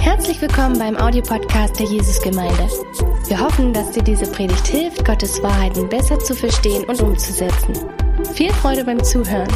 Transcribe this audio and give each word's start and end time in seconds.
Herzlich 0.00 0.40
willkommen 0.42 0.78
beim 0.78 0.96
Audiopodcast 0.96 1.78
der 1.78 1.86
Jesusgemeinde. 1.86 2.68
Wir 3.28 3.40
hoffen, 3.40 3.72
dass 3.72 3.90
dir 3.92 4.02
diese 4.02 4.30
Predigt 4.30 4.66
hilft, 4.66 5.04
Gottes 5.04 5.42
Wahrheiten 5.42 5.88
besser 5.88 6.18
zu 6.18 6.34
verstehen 6.34 6.84
und 6.84 7.00
umzusetzen. 7.00 7.74
Viel 8.34 8.52
Freude 8.52 8.84
beim 8.84 9.02
Zuhören. 9.02 9.48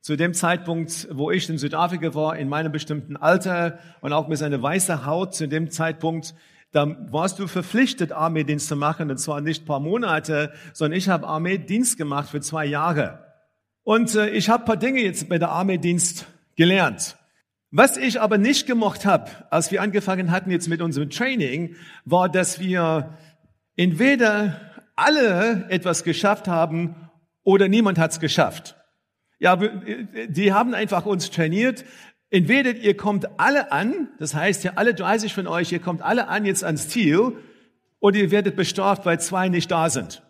Zu 0.00 0.16
dem 0.16 0.34
Zeitpunkt, 0.34 1.06
wo 1.12 1.30
ich 1.30 1.48
in 1.48 1.58
Südafrika 1.58 2.12
war, 2.14 2.36
in 2.36 2.48
meinem 2.48 2.72
bestimmten 2.72 3.16
Alter 3.16 3.78
und 4.00 4.12
auch 4.12 4.26
mit 4.26 4.38
seiner 4.38 4.60
weißen 4.60 5.06
Haut, 5.06 5.36
zu 5.36 5.46
dem 5.46 5.70
Zeitpunkt, 5.70 6.34
da 6.72 6.96
warst 7.10 7.38
du 7.38 7.46
verpflichtet, 7.46 8.12
Armeedienst 8.12 8.66
zu 8.66 8.76
machen, 8.76 9.10
und 9.10 9.18
zwar 9.18 9.40
nicht 9.40 9.66
paar 9.66 9.80
Monate, 9.80 10.52
sondern 10.72 10.98
ich 10.98 11.08
habe 11.08 11.26
Armeedienst 11.26 11.98
gemacht 11.98 12.30
für 12.30 12.40
zwei 12.40 12.64
Jahre. 12.64 13.26
Und 13.84 14.14
äh, 14.14 14.30
ich 14.30 14.48
habe 14.48 14.64
paar 14.64 14.76
Dinge 14.76 15.00
jetzt 15.00 15.28
bei 15.28 15.38
der 15.38 15.50
Armeedienst 15.50 16.26
gelernt. 16.56 17.16
Was 17.70 17.96
ich 17.96 18.20
aber 18.20 18.38
nicht 18.38 18.66
gemocht 18.66 19.06
habe, 19.06 19.30
als 19.50 19.70
wir 19.70 19.80
angefangen 19.82 20.30
hatten 20.30 20.50
jetzt 20.50 20.68
mit 20.68 20.82
unserem 20.82 21.10
Training, 21.10 21.76
war, 22.04 22.28
dass 22.28 22.60
wir 22.60 23.18
entweder 23.76 24.60
alle 24.94 25.66
etwas 25.68 26.04
geschafft 26.04 26.48
haben 26.48 27.10
oder 27.44 27.68
niemand 27.68 27.98
hat's 27.98 28.20
geschafft. 28.20 28.76
Ja, 29.38 29.56
die 29.56 30.52
haben 30.52 30.74
einfach 30.74 31.06
uns 31.06 31.30
trainiert. 31.30 31.84
Entweder 32.32 32.74
ihr 32.74 32.96
kommt 32.96 33.38
alle 33.38 33.72
an, 33.72 34.08
das 34.18 34.34
heißt 34.34 34.64
ja 34.64 34.72
alle 34.76 34.94
30 34.94 35.34
von 35.34 35.46
euch, 35.46 35.70
ihr 35.70 35.80
kommt 35.80 36.00
alle 36.00 36.28
an 36.28 36.46
jetzt 36.46 36.64
ans 36.64 36.88
Ziel, 36.88 37.36
oder 38.00 38.16
ihr 38.16 38.30
werdet 38.30 38.56
bestraft, 38.56 39.04
weil 39.04 39.20
zwei 39.20 39.50
nicht 39.50 39.70
da 39.70 39.90
sind. 39.90 40.22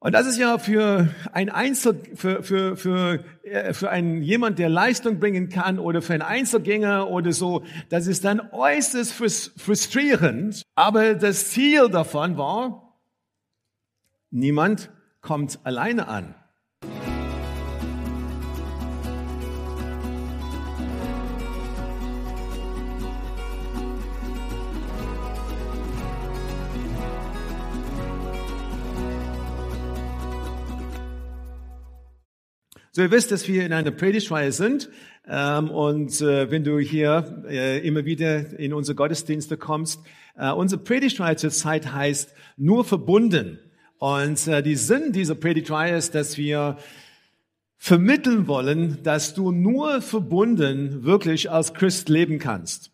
Und 0.00 0.12
das 0.12 0.26
ist 0.26 0.36
ja 0.36 0.58
für 0.58 1.08
ein 1.32 1.48
Einzel, 1.48 1.98
für, 2.14 2.42
für, 2.42 2.76
für, 2.76 3.24
äh, 3.42 3.72
für 3.72 3.88
einen 3.88 4.22
jemand, 4.22 4.58
der 4.58 4.68
Leistung 4.68 5.18
bringen 5.18 5.48
kann 5.48 5.78
oder 5.78 6.02
für 6.02 6.12
einen 6.12 6.22
Einzelgänger 6.22 7.08
oder 7.08 7.32
so, 7.32 7.64
das 7.88 8.06
ist 8.06 8.26
dann 8.26 8.40
äußerst 8.52 9.10
frustrierend. 9.12 10.62
Aber 10.74 11.14
das 11.14 11.48
Ziel 11.48 11.88
davon 11.88 12.36
war, 12.36 12.98
niemand 14.30 14.90
kommt 15.22 15.58
alleine 15.64 16.06
an. 16.06 16.34
So, 32.92 33.02
ihr 33.02 33.12
wisst, 33.12 33.30
dass 33.30 33.46
wir 33.46 33.64
in 33.64 33.72
einer 33.72 33.92
Predigtreihe 33.92 34.50
sind. 34.50 34.90
Ähm, 35.28 35.70
und 35.70 36.20
äh, 36.20 36.50
wenn 36.50 36.64
du 36.64 36.80
hier 36.80 37.44
äh, 37.48 37.86
immer 37.86 38.04
wieder 38.04 38.58
in 38.58 38.72
unsere 38.72 38.96
Gottesdienste 38.96 39.56
kommst, 39.56 40.00
äh, 40.36 40.50
unsere 40.50 40.82
Predigtreihe 40.82 41.36
zurzeit 41.36 41.92
heißt 41.92 42.34
nur 42.56 42.84
verbunden. 42.84 43.60
Und 43.98 44.44
äh, 44.48 44.60
die 44.60 44.74
Sinn 44.74 45.12
dieser 45.12 45.36
Predigtreihe 45.36 45.96
ist, 45.96 46.16
dass 46.16 46.36
wir 46.36 46.78
vermitteln 47.76 48.48
wollen, 48.48 49.00
dass 49.04 49.34
du 49.34 49.52
nur 49.52 50.02
verbunden 50.02 51.04
wirklich 51.04 51.48
als 51.48 51.74
Christ 51.74 52.08
leben 52.08 52.40
kannst. 52.40 52.90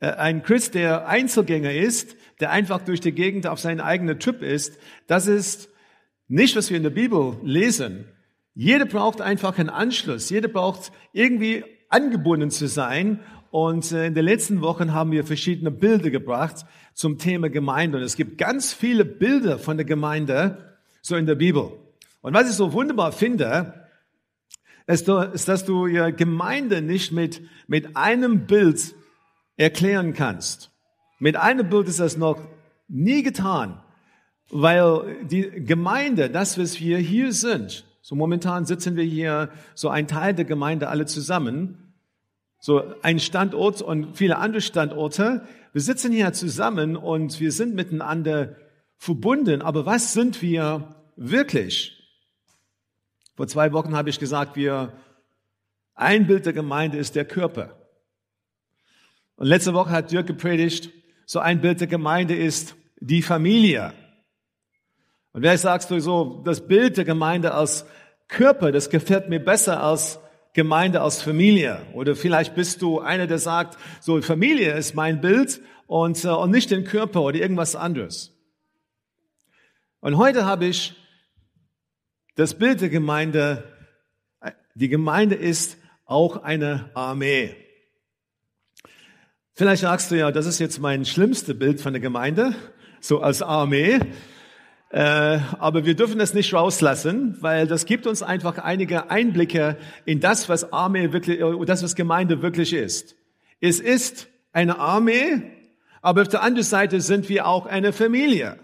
Äh, 0.00 0.10
ein 0.10 0.42
Christ, 0.42 0.74
der 0.74 1.08
Einzelgänger 1.08 1.72
ist, 1.72 2.16
der 2.40 2.50
einfach 2.50 2.82
durch 2.84 3.00
die 3.00 3.12
Gegend 3.12 3.46
auf 3.46 3.60
seinen 3.60 3.80
eigenen 3.80 4.20
Trip 4.20 4.42
ist, 4.42 4.76
das 5.06 5.26
ist 5.26 5.70
nicht, 6.34 6.56
was 6.56 6.68
wir 6.68 6.76
in 6.76 6.82
der 6.82 6.90
Bibel 6.90 7.36
lesen. 7.44 8.06
Jeder 8.54 8.86
braucht 8.86 9.20
einfach 9.20 9.56
einen 9.56 9.70
Anschluss. 9.70 10.30
Jeder 10.30 10.48
braucht 10.48 10.90
irgendwie 11.12 11.64
angebunden 11.88 12.50
zu 12.50 12.66
sein. 12.66 13.20
Und 13.52 13.92
äh, 13.92 14.06
in 14.06 14.14
den 14.14 14.24
letzten 14.24 14.60
Wochen 14.60 14.92
haben 14.92 15.12
wir 15.12 15.24
verschiedene 15.24 15.70
Bilder 15.70 16.10
gebracht 16.10 16.66
zum 16.92 17.18
Thema 17.18 17.50
Gemeinde. 17.50 17.98
Und 17.98 18.04
es 18.04 18.16
gibt 18.16 18.36
ganz 18.36 18.72
viele 18.72 19.04
Bilder 19.04 19.60
von 19.60 19.76
der 19.76 19.86
Gemeinde 19.86 20.76
so 21.02 21.14
in 21.14 21.26
der 21.26 21.36
Bibel. 21.36 21.70
Und 22.20 22.34
was 22.34 22.50
ich 22.50 22.56
so 22.56 22.72
wunderbar 22.72 23.12
finde, 23.12 23.88
ist, 24.88 25.06
dass 25.06 25.64
du 25.64 25.86
ja 25.86 26.10
Gemeinde 26.10 26.82
nicht 26.82 27.12
mit, 27.12 27.42
mit 27.68 27.96
einem 27.96 28.46
Bild 28.46 28.96
erklären 29.56 30.14
kannst. 30.14 30.72
Mit 31.20 31.36
einem 31.36 31.70
Bild 31.70 31.86
ist 31.86 32.00
das 32.00 32.16
noch 32.16 32.40
nie 32.88 33.22
getan. 33.22 33.83
Weil 34.50 35.24
die 35.24 35.50
Gemeinde, 35.50 36.30
das, 36.30 36.58
was 36.58 36.80
wir 36.80 36.98
hier 36.98 37.32
sind, 37.32 37.84
so 38.02 38.14
momentan 38.14 38.66
sitzen 38.66 38.96
wir 38.96 39.04
hier, 39.04 39.50
so 39.74 39.88
ein 39.88 40.06
Teil 40.06 40.34
der 40.34 40.44
Gemeinde 40.44 40.88
alle 40.88 41.06
zusammen, 41.06 41.92
so 42.60 42.82
ein 43.02 43.18
Standort 43.18 43.82
und 43.82 44.16
viele 44.16 44.38
andere 44.38 44.60
Standorte. 44.60 45.46
Wir 45.72 45.80
sitzen 45.80 46.12
hier 46.12 46.32
zusammen 46.32 46.96
und 46.96 47.40
wir 47.40 47.52
sind 47.52 47.74
miteinander 47.74 48.56
verbunden. 48.96 49.62
Aber 49.62 49.86
was 49.86 50.12
sind 50.12 50.40
wir 50.40 50.94
wirklich? 51.16 52.02
Vor 53.36 53.46
zwei 53.48 53.72
Wochen 53.72 53.96
habe 53.96 54.10
ich 54.10 54.18
gesagt, 54.18 54.56
wir, 54.56 54.92
ein 55.94 56.26
Bild 56.26 56.46
der 56.46 56.52
Gemeinde 56.52 56.98
ist 56.98 57.16
der 57.16 57.24
Körper. 57.24 57.76
Und 59.36 59.46
letzte 59.46 59.74
Woche 59.74 59.90
hat 59.90 60.12
Dirk 60.12 60.26
gepredigt, 60.26 60.90
so 61.26 61.38
ein 61.38 61.60
Bild 61.60 61.80
der 61.80 61.86
Gemeinde 61.86 62.34
ist 62.34 62.76
die 63.00 63.22
Familie. 63.22 63.92
Und 65.34 65.42
vielleicht 65.42 65.64
sagst 65.64 65.90
du 65.90 66.00
so, 66.00 66.42
das 66.44 66.66
Bild 66.66 66.96
der 66.96 67.04
Gemeinde 67.04 67.54
als 67.54 67.84
Körper, 68.28 68.70
das 68.70 68.88
gefällt 68.88 69.28
mir 69.28 69.40
besser 69.40 69.82
als 69.82 70.20
Gemeinde 70.52 71.00
als 71.00 71.22
Familie. 71.22 71.82
Oder 71.92 72.14
vielleicht 72.14 72.54
bist 72.54 72.80
du 72.80 73.00
einer, 73.00 73.26
der 73.26 73.40
sagt, 73.40 73.76
so 74.00 74.22
Familie 74.22 74.74
ist 74.74 74.94
mein 74.94 75.20
Bild 75.20 75.60
und, 75.88 76.24
äh, 76.24 76.28
und 76.28 76.52
nicht 76.52 76.70
den 76.70 76.84
Körper 76.84 77.22
oder 77.22 77.36
irgendwas 77.36 77.74
anderes. 77.74 78.32
Und 79.98 80.18
heute 80.18 80.46
habe 80.46 80.66
ich 80.66 80.94
das 82.36 82.54
Bild 82.54 82.80
der 82.80 82.88
Gemeinde. 82.88 83.64
Die 84.76 84.88
Gemeinde 84.88 85.34
ist 85.34 85.78
auch 86.04 86.44
eine 86.44 86.90
Armee. 86.94 87.56
Vielleicht 89.54 89.82
sagst 89.82 90.12
du 90.12 90.16
ja, 90.16 90.30
das 90.30 90.46
ist 90.46 90.60
jetzt 90.60 90.78
mein 90.78 91.04
schlimmste 91.04 91.56
Bild 91.56 91.80
von 91.80 91.92
der 91.92 92.00
Gemeinde, 92.00 92.54
so 93.00 93.20
als 93.20 93.42
Armee. 93.42 93.98
Äh, 94.94 95.40
aber 95.58 95.84
wir 95.84 95.96
dürfen 95.96 96.20
das 96.20 96.34
nicht 96.34 96.54
rauslassen, 96.54 97.36
weil 97.40 97.66
das 97.66 97.84
gibt 97.84 98.06
uns 98.06 98.22
einfach 98.22 98.58
einige 98.58 99.10
Einblicke 99.10 99.76
in 100.04 100.20
das, 100.20 100.48
was 100.48 100.72
Armee 100.72 101.12
wirklich, 101.12 101.40
äh, 101.40 101.64
das, 101.66 101.82
was 101.82 101.96
Gemeinde 101.96 102.42
wirklich 102.42 102.72
ist. 102.72 103.16
Es 103.60 103.80
ist 103.80 104.28
eine 104.52 104.78
Armee, 104.78 105.42
aber 106.00 106.22
auf 106.22 106.28
der 106.28 106.44
anderen 106.44 106.62
Seite 106.62 107.00
sind 107.00 107.28
wir 107.28 107.48
auch 107.48 107.66
eine 107.66 107.92
Familie. 107.92 108.56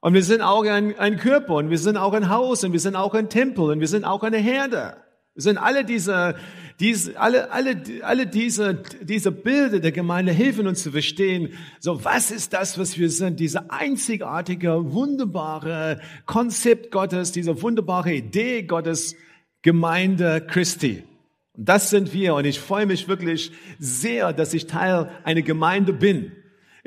Und 0.00 0.14
wir 0.14 0.22
sind 0.22 0.40
auch 0.40 0.62
ein, 0.62 0.96
ein 0.96 1.16
Körper 1.16 1.56
und 1.56 1.70
wir 1.70 1.78
sind 1.78 1.96
auch 1.96 2.12
ein 2.12 2.28
Haus 2.28 2.62
und 2.62 2.72
wir 2.72 2.78
sind 2.78 2.94
auch 2.94 3.14
ein 3.14 3.28
Tempel 3.28 3.72
und 3.72 3.80
wir 3.80 3.88
sind 3.88 4.04
auch 4.04 4.22
eine 4.22 4.38
Herde. 4.38 4.98
Sind 5.40 5.56
alle 5.56 5.84
diese, 5.84 6.34
diese, 6.80 7.18
alle, 7.18 7.52
alle, 7.52 7.80
alle 8.02 8.26
diese, 8.26 8.82
diese 9.00 9.30
Bilder 9.30 9.78
der 9.78 9.92
Gemeinde 9.92 10.32
helfen 10.32 10.66
uns 10.66 10.82
zu 10.82 10.90
verstehen, 10.90 11.50
so 11.78 12.04
was 12.04 12.32
ist 12.32 12.52
das, 12.52 12.76
was 12.76 12.98
wir 12.98 13.08
sind, 13.08 13.38
diese 13.38 13.70
einzigartige, 13.70 14.92
wunderbare 14.92 16.00
Konzept 16.26 16.90
Gottes, 16.90 17.30
diese 17.30 17.62
wunderbare 17.62 18.14
Idee 18.14 18.64
Gottes, 18.64 19.14
Gemeinde 19.62 20.44
Christi. 20.44 21.04
Und 21.52 21.68
das 21.68 21.90
sind 21.90 22.12
wir 22.12 22.34
und 22.34 22.44
ich 22.44 22.58
freue 22.58 22.86
mich 22.86 23.06
wirklich 23.06 23.52
sehr, 23.78 24.32
dass 24.32 24.54
ich 24.54 24.66
Teil 24.66 25.08
einer 25.22 25.42
Gemeinde 25.42 25.92
bin. 25.92 26.32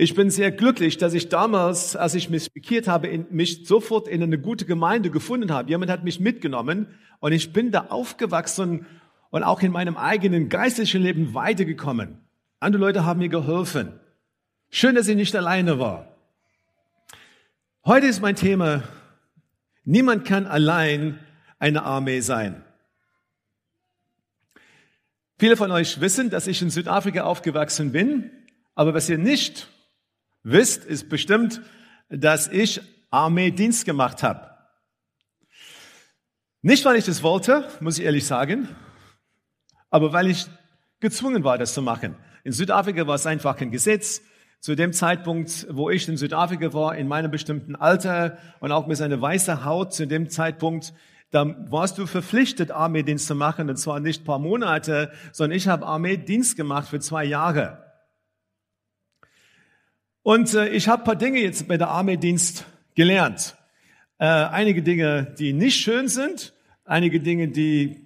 Ich 0.03 0.15
bin 0.15 0.31
sehr 0.31 0.49
glücklich, 0.49 0.97
dass 0.97 1.13
ich 1.13 1.29
damals, 1.29 1.95
als 1.95 2.15
ich 2.15 2.27
mich 2.27 2.51
bekehrt 2.51 2.87
habe, 2.87 3.05
in, 3.05 3.27
mich 3.29 3.67
sofort 3.67 4.07
in 4.07 4.23
eine 4.23 4.39
gute 4.39 4.65
Gemeinde 4.65 5.11
gefunden 5.11 5.51
habe. 5.51 5.69
Jemand 5.69 5.91
hat 5.91 6.03
mich 6.03 6.19
mitgenommen 6.19 6.87
und 7.19 7.33
ich 7.33 7.53
bin 7.53 7.69
da 7.69 7.81
aufgewachsen 7.89 8.87
und 9.29 9.43
auch 9.43 9.61
in 9.61 9.71
meinem 9.71 9.97
eigenen 9.97 10.49
geistlichen 10.49 11.03
Leben 11.03 11.35
weitergekommen. 11.35 12.17
Andere 12.59 12.81
Leute 12.81 13.05
haben 13.05 13.19
mir 13.19 13.29
geholfen. 13.29 13.99
Schön, 14.71 14.95
dass 14.95 15.07
ich 15.07 15.15
nicht 15.15 15.35
alleine 15.35 15.77
war. 15.77 16.07
Heute 17.85 18.07
ist 18.07 18.23
mein 18.23 18.35
Thema, 18.35 18.81
niemand 19.83 20.25
kann 20.25 20.47
allein 20.47 21.19
eine 21.59 21.83
Armee 21.83 22.21
sein. 22.21 22.63
Viele 25.37 25.55
von 25.55 25.69
euch 25.69 26.01
wissen, 26.01 26.31
dass 26.31 26.47
ich 26.47 26.59
in 26.63 26.71
Südafrika 26.71 27.21
aufgewachsen 27.21 27.91
bin, 27.91 28.31
aber 28.73 28.95
was 28.95 29.07
ihr 29.07 29.19
nicht 29.19 29.67
wisst, 30.43 30.85
ist 30.85 31.09
bestimmt, 31.09 31.61
dass 32.09 32.47
ich 32.47 32.81
Armeedienst 33.09 33.85
gemacht 33.85 34.23
habe. 34.23 34.49
Nicht, 36.61 36.85
weil 36.85 36.97
ich 36.97 37.05
das 37.05 37.23
wollte, 37.23 37.67
muss 37.79 37.97
ich 37.97 38.05
ehrlich 38.05 38.25
sagen, 38.25 38.67
aber 39.89 40.13
weil 40.13 40.27
ich 40.27 40.45
gezwungen 40.99 41.43
war, 41.43 41.57
das 41.57 41.73
zu 41.73 41.81
machen. 41.81 42.15
In 42.43 42.51
Südafrika 42.51 43.07
war 43.07 43.15
es 43.15 43.25
einfach 43.25 43.59
ein 43.59 43.71
Gesetz. 43.71 44.21
zu 44.61 44.75
dem 44.75 44.93
Zeitpunkt, 44.93 45.65
wo 45.71 45.89
ich 45.89 46.07
in 46.07 46.17
Südafrika 46.17 46.71
war, 46.71 46.95
in 46.95 47.07
meinem 47.07 47.31
bestimmten 47.31 47.75
Alter 47.75 48.37
und 48.59 48.71
auch 48.71 48.85
mit 48.85 48.95
seiner 48.95 49.19
weißen 49.19 49.65
Haut 49.65 49.91
zu 49.91 50.05
dem 50.05 50.29
Zeitpunkt, 50.29 50.93
da 51.31 51.55
warst 51.71 51.97
du 51.97 52.05
verpflichtet, 52.05 52.69
Armeedienst 52.69 53.25
zu 53.25 53.33
machen, 53.33 53.69
und 53.69 53.77
zwar 53.77 53.99
nicht 53.99 54.23
paar 54.23 54.37
Monate, 54.37 55.11
sondern 55.31 55.57
ich 55.57 55.67
habe 55.67 55.87
Armeedienst 55.87 56.55
gemacht 56.57 56.89
für 56.89 56.99
zwei 56.99 57.23
Jahre. 57.23 57.90
Und 60.23 60.53
äh, 60.53 60.69
ich 60.69 60.87
habe 60.87 61.03
paar 61.03 61.15
Dinge 61.15 61.39
jetzt 61.39 61.67
bei 61.67 61.77
der 61.77 61.89
Armeedienst 61.89 62.65
gelernt. 62.95 63.55
Äh, 64.19 64.25
einige 64.25 64.83
Dinge, 64.83 65.33
die 65.39 65.51
nicht 65.51 65.81
schön 65.81 66.07
sind, 66.07 66.53
einige 66.85 67.19
Dinge, 67.19 67.47
die 67.47 68.01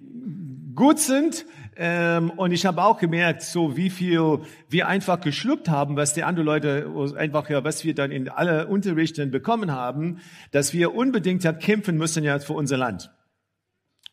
gut 0.74 0.98
sind. 0.98 1.44
Ähm, 1.78 2.30
und 2.30 2.52
ich 2.52 2.64
habe 2.64 2.82
auch 2.82 2.98
gemerkt, 2.98 3.42
so 3.42 3.76
wie 3.76 3.90
viel 3.90 4.40
wir 4.70 4.88
einfach 4.88 5.20
geschluckt 5.20 5.68
haben, 5.68 5.96
was 5.96 6.14
die 6.14 6.24
anderen 6.24 6.46
Leute 6.46 7.14
einfach 7.18 7.50
ja, 7.50 7.64
was 7.64 7.84
wir 7.84 7.94
dann 7.94 8.10
in 8.10 8.30
alle 8.30 8.66
Unterrichten 8.66 9.30
bekommen 9.30 9.72
haben, 9.72 10.20
dass 10.52 10.72
wir 10.72 10.94
unbedingt 10.94 11.44
ja 11.44 11.52
kämpfen 11.52 11.98
müssen 11.98 12.24
ja 12.24 12.38
für 12.38 12.54
unser 12.54 12.78
Land. 12.78 13.10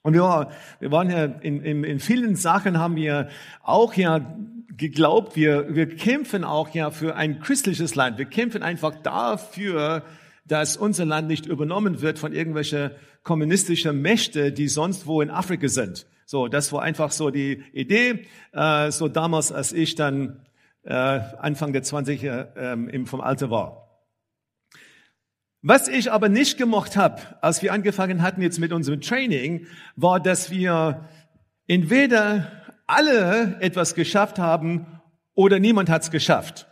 Und 0.01 0.13
wir, 0.13 0.49
wir 0.81 0.91
waren 0.91 1.09
ja 1.09 1.23
in, 1.23 1.61
in, 1.61 1.85
in 1.85 1.99
vielen 1.99 2.35
Sachen 2.35 2.77
haben 2.77 2.97
wir 2.97 3.29
auch 3.61 3.93
ja 3.93 4.35
geglaubt, 4.77 5.35
wir, 5.35 5.75
wir 5.75 5.87
kämpfen 5.87 6.43
auch 6.43 6.69
ja 6.73 6.91
für 6.91 7.15
ein 7.15 7.39
christliches 7.39 7.95
Land. 7.95 8.17
Wir 8.17 8.25
kämpfen 8.25 8.63
einfach 8.63 8.95
dafür, 8.95 10.03
dass 10.45 10.77
unser 10.77 11.05
Land 11.05 11.27
nicht 11.27 11.45
übernommen 11.45 12.01
wird 12.01 12.19
von 12.19 12.33
irgendwelchen 12.33 12.91
kommunistischen 13.23 14.01
Mächte, 14.01 14.51
die 14.51 14.67
sonst 14.67 15.07
wo 15.07 15.21
in 15.21 15.29
Afrika 15.29 15.67
sind. 15.67 16.05
So, 16.25 16.47
das 16.47 16.71
war 16.73 16.81
einfach 16.81 17.11
so 17.11 17.29
die 17.29 17.63
Idee. 17.73 18.25
Äh, 18.51 18.91
so 18.91 19.07
damals, 19.07 19.51
als 19.51 19.71
ich 19.71 19.95
dann 19.95 20.45
äh, 20.83 20.93
Anfang 20.93 21.73
der 21.73 21.83
20er 21.83 22.55
ähm, 22.55 23.05
vom 23.05 23.21
Alter 23.21 23.49
war. 23.49 23.83
Was 25.61 25.87
ich 25.87 26.11
aber 26.11 26.27
nicht 26.27 26.57
gemocht 26.57 26.97
habe, 26.97 27.21
als 27.39 27.61
wir 27.61 27.71
angefangen 27.71 28.21
hatten 28.21 28.41
jetzt 28.41 28.59
mit 28.59 28.73
unserem 28.73 28.99
Training, 28.99 29.67
war, 29.95 30.19
dass 30.19 30.51
wir 30.51 31.07
entweder 31.67 32.62
alle 32.93 33.57
etwas 33.59 33.95
geschafft 33.95 34.39
haben 34.39 34.85
oder 35.33 35.59
niemand 35.59 35.89
hat 35.89 36.03
es 36.03 36.11
geschafft. 36.11 36.67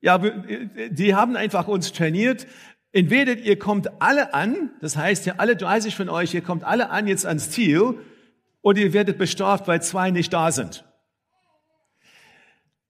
Ja, 0.00 0.18
die 0.18 1.14
haben 1.14 1.36
einfach 1.36 1.66
uns 1.66 1.92
trainiert. 1.92 2.46
Entweder 2.92 3.32
ihr 3.36 3.58
kommt 3.58 4.02
alle 4.02 4.34
an, 4.34 4.70
das 4.80 4.96
heißt 4.96 5.26
ja 5.26 5.34
alle 5.38 5.56
30 5.56 5.96
von 5.96 6.08
euch, 6.08 6.34
ihr 6.34 6.42
kommt 6.42 6.62
alle 6.64 6.90
an 6.90 7.06
jetzt 7.06 7.26
ans 7.26 7.50
Ziel, 7.50 7.98
oder 8.62 8.80
ihr 8.80 8.92
werdet 8.92 9.18
bestraft, 9.18 9.66
weil 9.66 9.82
zwei 9.82 10.10
nicht 10.10 10.32
da 10.32 10.52
sind. 10.52 10.84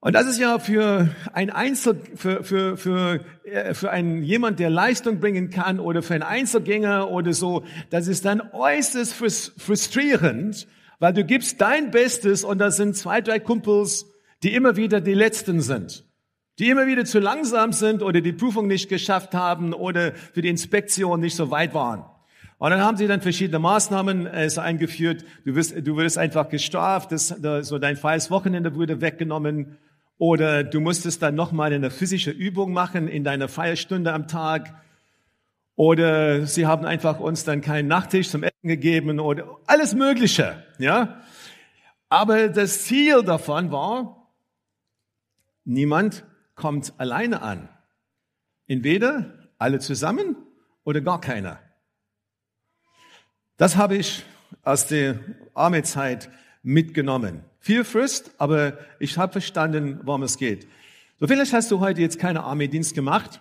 Und 0.00 0.12
das 0.12 0.26
ist 0.26 0.38
ja 0.38 0.58
für 0.58 1.08
ein 1.32 1.48
Einzel, 1.48 1.98
für, 2.14 2.44
für, 2.44 2.76
für, 2.76 3.24
äh, 3.44 3.72
für 3.72 3.90
einen 3.90 4.22
jemand, 4.22 4.58
der 4.58 4.68
Leistung 4.68 5.18
bringen 5.18 5.48
kann 5.48 5.80
oder 5.80 6.02
für 6.02 6.12
einen 6.12 6.22
Einzelgänger 6.22 7.10
oder 7.10 7.32
so, 7.32 7.64
das 7.88 8.06
ist 8.06 8.24
dann 8.26 8.42
äußerst 8.52 9.14
frustrierend, 9.14 10.68
weil 11.04 11.12
du 11.12 11.22
gibst 11.22 11.60
dein 11.60 11.90
Bestes 11.90 12.44
und 12.44 12.56
da 12.56 12.70
sind 12.70 12.96
zwei, 12.96 13.20
drei 13.20 13.38
Kumpels, 13.38 14.06
die 14.42 14.54
immer 14.54 14.76
wieder 14.76 15.02
die 15.02 15.12
Letzten 15.12 15.60
sind, 15.60 16.02
die 16.58 16.70
immer 16.70 16.86
wieder 16.86 17.04
zu 17.04 17.18
langsam 17.18 17.74
sind 17.74 18.02
oder 18.02 18.22
die 18.22 18.32
Prüfung 18.32 18.68
nicht 18.68 18.88
geschafft 18.88 19.34
haben 19.34 19.74
oder 19.74 20.14
für 20.14 20.40
die 20.40 20.48
Inspektion 20.48 21.20
nicht 21.20 21.36
so 21.36 21.50
weit 21.50 21.74
waren. 21.74 22.06
Und 22.56 22.70
dann 22.70 22.80
haben 22.80 22.96
sie 22.96 23.06
dann 23.06 23.20
verschiedene 23.20 23.58
Maßnahmen 23.58 24.26
äh, 24.26 24.48
eingeführt. 24.56 25.26
Du 25.44 25.54
wirst, 25.54 25.74
du 25.76 25.94
wirst 25.98 26.16
einfach 26.16 26.48
gestraft, 26.48 27.12
das, 27.12 27.28
so 27.28 27.78
dein 27.78 27.98
freies 27.98 28.30
Wochenende 28.30 28.74
wurde 28.74 29.02
weggenommen 29.02 29.76
oder 30.16 30.64
du 30.64 30.80
musstest 30.80 31.20
dann 31.20 31.34
nochmal 31.34 31.74
eine 31.74 31.90
physische 31.90 32.30
Übung 32.30 32.72
machen 32.72 33.08
in 33.08 33.24
deiner 33.24 33.48
Feierstunde 33.48 34.10
am 34.14 34.26
Tag. 34.26 34.72
Oder 35.76 36.46
sie 36.46 36.66
haben 36.66 36.84
einfach 36.84 37.18
uns 37.18 37.44
dann 37.44 37.60
keinen 37.60 37.88
Nachtisch 37.88 38.30
zum 38.30 38.42
Essen 38.44 38.68
gegeben 38.68 39.18
oder 39.18 39.58
alles 39.66 39.94
Mögliche, 39.94 40.64
ja. 40.78 41.20
Aber 42.08 42.48
das 42.48 42.84
Ziel 42.84 43.22
davon 43.24 43.72
war, 43.72 44.32
niemand 45.64 46.24
kommt 46.54 46.92
alleine 46.98 47.42
an. 47.42 47.68
Entweder 48.66 49.48
alle 49.58 49.80
zusammen 49.80 50.36
oder 50.84 51.00
gar 51.00 51.20
keiner. 51.20 51.58
Das 53.56 53.76
habe 53.76 53.96
ich 53.96 54.24
aus 54.62 54.86
der 54.86 55.18
Armeezeit 55.54 56.30
mitgenommen. 56.62 57.44
Viel 57.58 57.84
Frist, 57.84 58.32
aber 58.38 58.78
ich 58.98 59.18
habe 59.18 59.32
verstanden, 59.32 60.00
worum 60.04 60.22
es 60.22 60.38
geht. 60.38 60.68
So 61.18 61.26
vielleicht 61.26 61.52
hast 61.52 61.70
du 61.70 61.80
heute 61.80 62.00
jetzt 62.00 62.18
keine 62.18 62.44
Armeedienst 62.44 62.94
gemacht, 62.94 63.40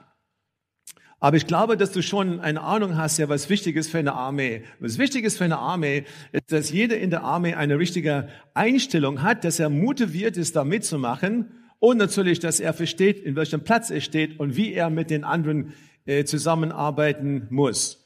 aber 1.24 1.38
ich 1.38 1.48
glaube, 1.48 1.78
dass 1.78 1.94
du 1.94 2.02
schon 2.02 2.42
eine 2.42 2.60
Ahnung 2.60 2.98
hast, 2.98 3.18
ja, 3.18 3.30
was 3.30 3.50
wichtig 3.50 3.78
ist 3.78 3.90
für 3.90 3.98
eine 3.98 4.12
Armee. 4.12 4.64
Was 4.82 4.98
wichtig 4.98 5.24
ist 5.24 5.38
für 5.38 5.46
eine 5.46 5.58
Armee, 5.58 6.04
ist, 6.34 6.52
dass 6.52 6.70
jeder 6.70 6.98
in 6.98 7.12
der 7.12 7.24
Armee 7.24 7.54
eine 7.54 7.80
richtige 7.80 8.28
Einstellung 8.54 9.22
hat, 9.22 9.46
dass 9.46 9.58
er 9.58 9.70
motiviert 9.70 10.36
ist, 10.36 10.58
da 10.58 10.66
mitzumachen 10.66 11.50
und 11.80 11.96
natürlich, 11.96 12.40
dass 12.40 12.60
er 12.60 12.74
versteht, 12.74 13.20
in 13.20 13.38
welchem 13.38 13.64
Platz 13.64 13.90
er 13.90 14.02
steht 14.02 14.38
und 14.38 14.58
wie 14.58 14.74
er 14.74 14.90
mit 14.90 15.10
den 15.10 15.24
anderen 15.24 15.72
äh, 16.06 16.26
zusammenarbeiten 16.26 17.48
muss. 17.50 18.06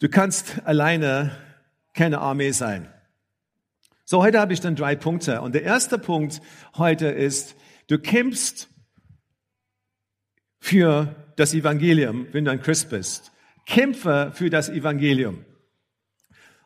Du 0.00 0.08
kannst 0.08 0.60
alleine 0.64 1.30
keine 1.94 2.18
Armee 2.18 2.50
sein. 2.50 2.88
So, 4.04 4.24
heute 4.24 4.40
habe 4.40 4.52
ich 4.52 4.60
dann 4.60 4.74
drei 4.74 4.96
Punkte. 4.96 5.40
Und 5.40 5.54
der 5.54 5.62
erste 5.62 5.98
Punkt 5.98 6.42
heute 6.76 7.06
ist, 7.06 7.54
du 7.86 8.00
kämpfst 8.00 8.71
für 10.62 11.16
das 11.34 11.54
Evangelium, 11.54 12.28
wenn 12.30 12.44
du 12.44 12.52
ein 12.52 12.62
Christ 12.62 12.88
bist. 12.88 13.32
Kämpfe 13.66 14.30
für 14.32 14.48
das 14.48 14.68
Evangelium. 14.68 15.44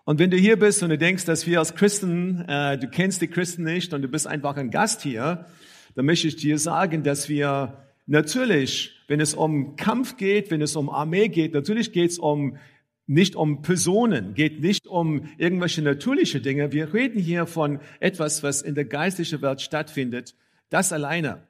Und 0.04 0.20
wenn 0.20 0.31
du 0.31 0.37
hier 0.37 0.58
bist 0.58 0.82
und 0.82 0.90
du 0.90 0.98
denkst, 0.98 1.25
dass 1.25 1.46
wir 1.46 1.60
als 1.60 1.75
Christen, 1.75 2.44
äh, 2.46 2.76
du 2.76 2.88
kennst 2.88 3.22
die 3.22 3.26
Christen 3.26 3.64
nicht 3.64 3.94
und 3.94 4.02
du 4.02 4.08
bist 4.08 4.26
einfach 4.26 4.58
ein 4.58 4.70
Gast 4.70 5.00
hier, 5.00 5.46
dann 5.94 6.04
möchte 6.04 6.28
ich 6.28 6.37
dir 6.37 6.58
sagen, 6.58 7.04
dass 7.04 7.31
wir 7.31 7.87
natürlich, 8.04 9.00
wenn 9.08 9.19
es 9.19 9.32
um 9.32 9.76
Kampf 9.76 10.19
geht, 10.19 10.50
wenn 10.50 10.60
es 10.60 10.76
um 10.76 10.90
Armee 10.90 11.28
geht, 11.28 11.54
natürlich 11.54 11.90
geht 11.90 12.10
es 12.10 12.19
um 12.19 12.58
nicht 13.06 13.34
um 13.34 13.62
Personen, 13.62 14.34
geht 14.34 14.60
nicht 14.60 14.87
um 14.87 15.26
irgendwelche 15.38 15.81
natürliche 15.81 16.42
Dinge. 16.42 16.70
Wir 16.70 16.92
reden 16.92 17.19
hier 17.19 17.46
von 17.46 17.81
etwas, 17.99 18.42
was 18.42 18.60
in 18.60 18.75
der 18.75 18.84
geistlichen 18.84 19.40
Welt 19.40 19.62
stattfindet. 19.62 20.34
Das 20.69 20.92
alleine. 20.92 21.46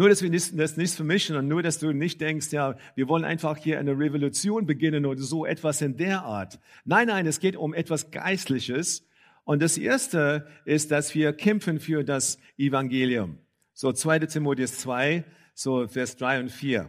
Nur, 0.00 0.08
dass 0.08 0.22
wir 0.22 0.30
das 0.30 0.78
nicht 0.78 0.94
vermischen 0.94 1.36
und 1.36 1.46
nur, 1.46 1.62
dass 1.62 1.78
du 1.78 1.92
nicht 1.92 2.22
denkst, 2.22 2.52
ja, 2.52 2.74
wir 2.94 3.06
wollen 3.06 3.22
einfach 3.22 3.58
hier 3.58 3.78
eine 3.78 3.90
Revolution 3.98 4.64
beginnen 4.64 5.04
oder 5.04 5.20
so 5.20 5.44
etwas 5.44 5.82
in 5.82 5.98
der 5.98 6.22
Art. 6.22 6.58
Nein, 6.86 7.08
nein, 7.08 7.26
es 7.26 7.38
geht 7.38 7.54
um 7.54 7.74
etwas 7.74 8.10
Geistliches. 8.10 9.06
Und 9.44 9.60
das 9.60 9.76
erste 9.76 10.48
ist, 10.64 10.90
dass 10.90 11.14
wir 11.14 11.34
kämpfen 11.34 11.80
für 11.80 12.02
das 12.02 12.38
Evangelium. 12.56 13.40
So 13.74 13.92
2. 13.92 14.20
Timotheus 14.20 14.78
2, 14.78 15.22
so 15.52 15.86
Vers 15.86 16.16
3 16.16 16.40
und 16.40 16.48
4. 16.50 16.88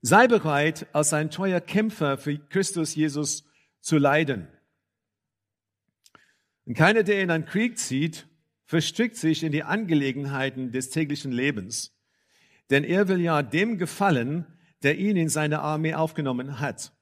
Sei 0.00 0.26
bereit, 0.26 0.86
als 0.94 1.12
ein 1.12 1.30
treuer 1.30 1.60
Kämpfer 1.60 2.16
für 2.16 2.38
Christus 2.38 2.94
Jesus 2.94 3.44
zu 3.82 3.98
leiden. 3.98 4.48
Und 6.64 6.78
keiner, 6.78 7.02
der 7.02 7.20
in 7.20 7.30
einen 7.30 7.44
Krieg 7.44 7.78
zieht, 7.78 8.26
verstrickt 8.68 9.16
sich 9.16 9.42
in 9.42 9.50
die 9.50 9.64
Angelegenheiten 9.64 10.72
des 10.72 10.90
täglichen 10.90 11.32
Lebens. 11.32 11.98
Denn 12.68 12.84
er 12.84 13.08
will 13.08 13.18
ja 13.18 13.42
dem 13.42 13.78
gefallen, 13.78 14.44
der 14.82 14.98
ihn 14.98 15.16
in 15.16 15.30
seine 15.30 15.60
Armee 15.60 15.94
aufgenommen 15.94 16.60
hat. 16.60 16.92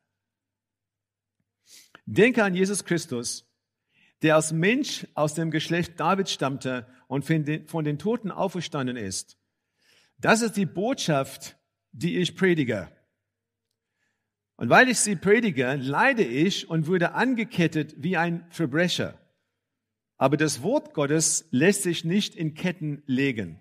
Denke 2.06 2.44
an 2.44 2.54
Jesus 2.54 2.84
Christus, 2.84 3.50
der 4.22 4.36
als 4.36 4.52
Mensch 4.52 5.08
aus 5.14 5.34
dem 5.34 5.50
Geschlecht 5.50 5.98
David 5.98 6.30
stammte 6.30 6.86
und 7.08 7.24
von 7.24 7.84
den 7.84 7.98
Toten 7.98 8.30
auferstanden 8.30 8.96
ist. 8.96 9.36
Das 10.18 10.42
ist 10.42 10.56
die 10.56 10.66
Botschaft, 10.66 11.58
die 11.90 12.18
ich 12.18 12.36
predige. 12.36 12.92
Und 14.54 14.70
weil 14.70 14.88
ich 14.88 15.00
sie 15.00 15.16
predige, 15.16 15.74
leide 15.74 16.22
ich 16.22 16.70
und 16.70 16.86
wurde 16.86 17.14
angekettet 17.14 17.96
wie 17.98 18.16
ein 18.16 18.46
Verbrecher. 18.50 19.18
Aber 20.18 20.36
das 20.36 20.62
Wort 20.62 20.94
Gottes 20.94 21.46
lässt 21.50 21.82
sich 21.82 22.04
nicht 22.04 22.34
in 22.34 22.54
Ketten 22.54 23.02
legen. 23.06 23.60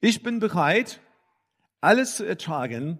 Ich 0.00 0.22
bin 0.22 0.38
bereit, 0.38 1.00
alles 1.80 2.16
zu 2.16 2.24
ertragen, 2.24 2.98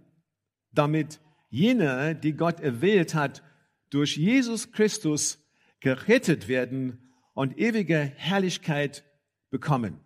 damit 0.73 1.21
jene, 1.49 2.15
die 2.15 2.33
Gott 2.33 2.61
erwählt 2.61 3.15
hat, 3.15 3.43
durch 3.91 4.17
Jesus 4.17 4.73
Christus 4.73 5.45
gerettet 5.81 6.49
werden 6.49 7.13
und 7.35 7.59
ewige 7.59 8.13
Herrlichkeit 8.17 9.05
bekommen. 9.51 10.01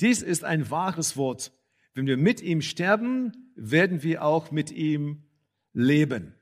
Dies 0.00 0.22
ist 0.22 0.44
ein 0.44 0.70
wahres 0.70 1.16
Wort 1.16 1.52
wenn 1.96 2.06
wir 2.06 2.18
mit 2.18 2.42
ihm 2.42 2.60
sterben, 2.60 3.32
werden 3.56 4.02
wir 4.02 4.22
auch 4.22 4.50
mit 4.50 4.70
ihm 4.70 5.24
leben. 5.72 6.34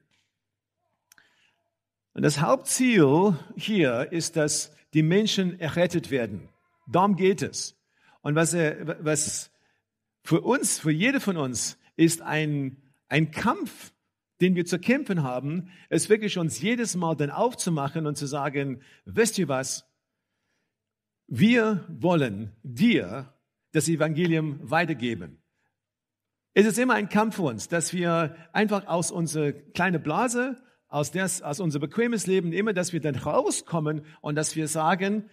Und 2.12 2.22
das 2.22 2.40
Hauptziel 2.40 3.38
hier 3.56 4.10
ist, 4.10 4.34
dass 4.34 4.74
die 4.94 5.02
Menschen 5.02 5.58
errettet 5.60 6.10
werden. 6.10 6.48
Darum 6.86 7.16
geht 7.16 7.42
es. 7.42 7.76
Und 8.22 8.34
was, 8.36 8.54
was, 8.54 9.50
für 10.22 10.40
uns, 10.40 10.78
für 10.78 10.90
jede 10.90 11.20
von 11.20 11.36
uns 11.36 11.78
ist 11.96 12.22
ein, 12.22 12.78
ein 13.08 13.30
Kampf, 13.30 13.92
den 14.40 14.56
wir 14.56 14.64
zu 14.64 14.78
kämpfen 14.78 15.22
haben, 15.22 15.70
es 15.90 16.08
wirklich 16.08 16.38
uns 16.38 16.60
jedes 16.60 16.96
Mal 16.96 17.14
dann 17.14 17.30
aufzumachen 17.30 18.06
und 18.06 18.16
zu 18.16 18.26
sagen, 18.26 18.80
wisst 19.04 19.38
ihr 19.38 19.48
was? 19.48 19.86
Wir 21.26 21.84
wollen 21.88 22.52
dir 22.62 23.34
das 23.72 23.88
Evangelium 23.88 24.58
weitergeben. 24.62 25.42
Es 26.54 26.66
ist 26.66 26.78
immer 26.78 26.94
ein 26.94 27.08
Kampf 27.08 27.36
für 27.36 27.42
uns, 27.42 27.68
dass 27.68 27.92
wir 27.92 28.36
einfach 28.52 28.86
aus 28.86 29.10
unserer 29.10 29.52
kleinen 29.52 30.02
Blase, 30.02 30.62
aus, 30.94 31.10
des, 31.10 31.42
aus 31.42 31.58
unser 31.58 31.80
bequemes 31.80 32.28
Leben, 32.28 32.52
immer, 32.52 32.72
dass 32.72 32.92
wir 32.92 33.00
dann 33.00 33.16
rauskommen 33.16 34.06
und 34.20 34.36
dass 34.36 34.54
wir 34.54 34.68
sagen, 34.68 35.28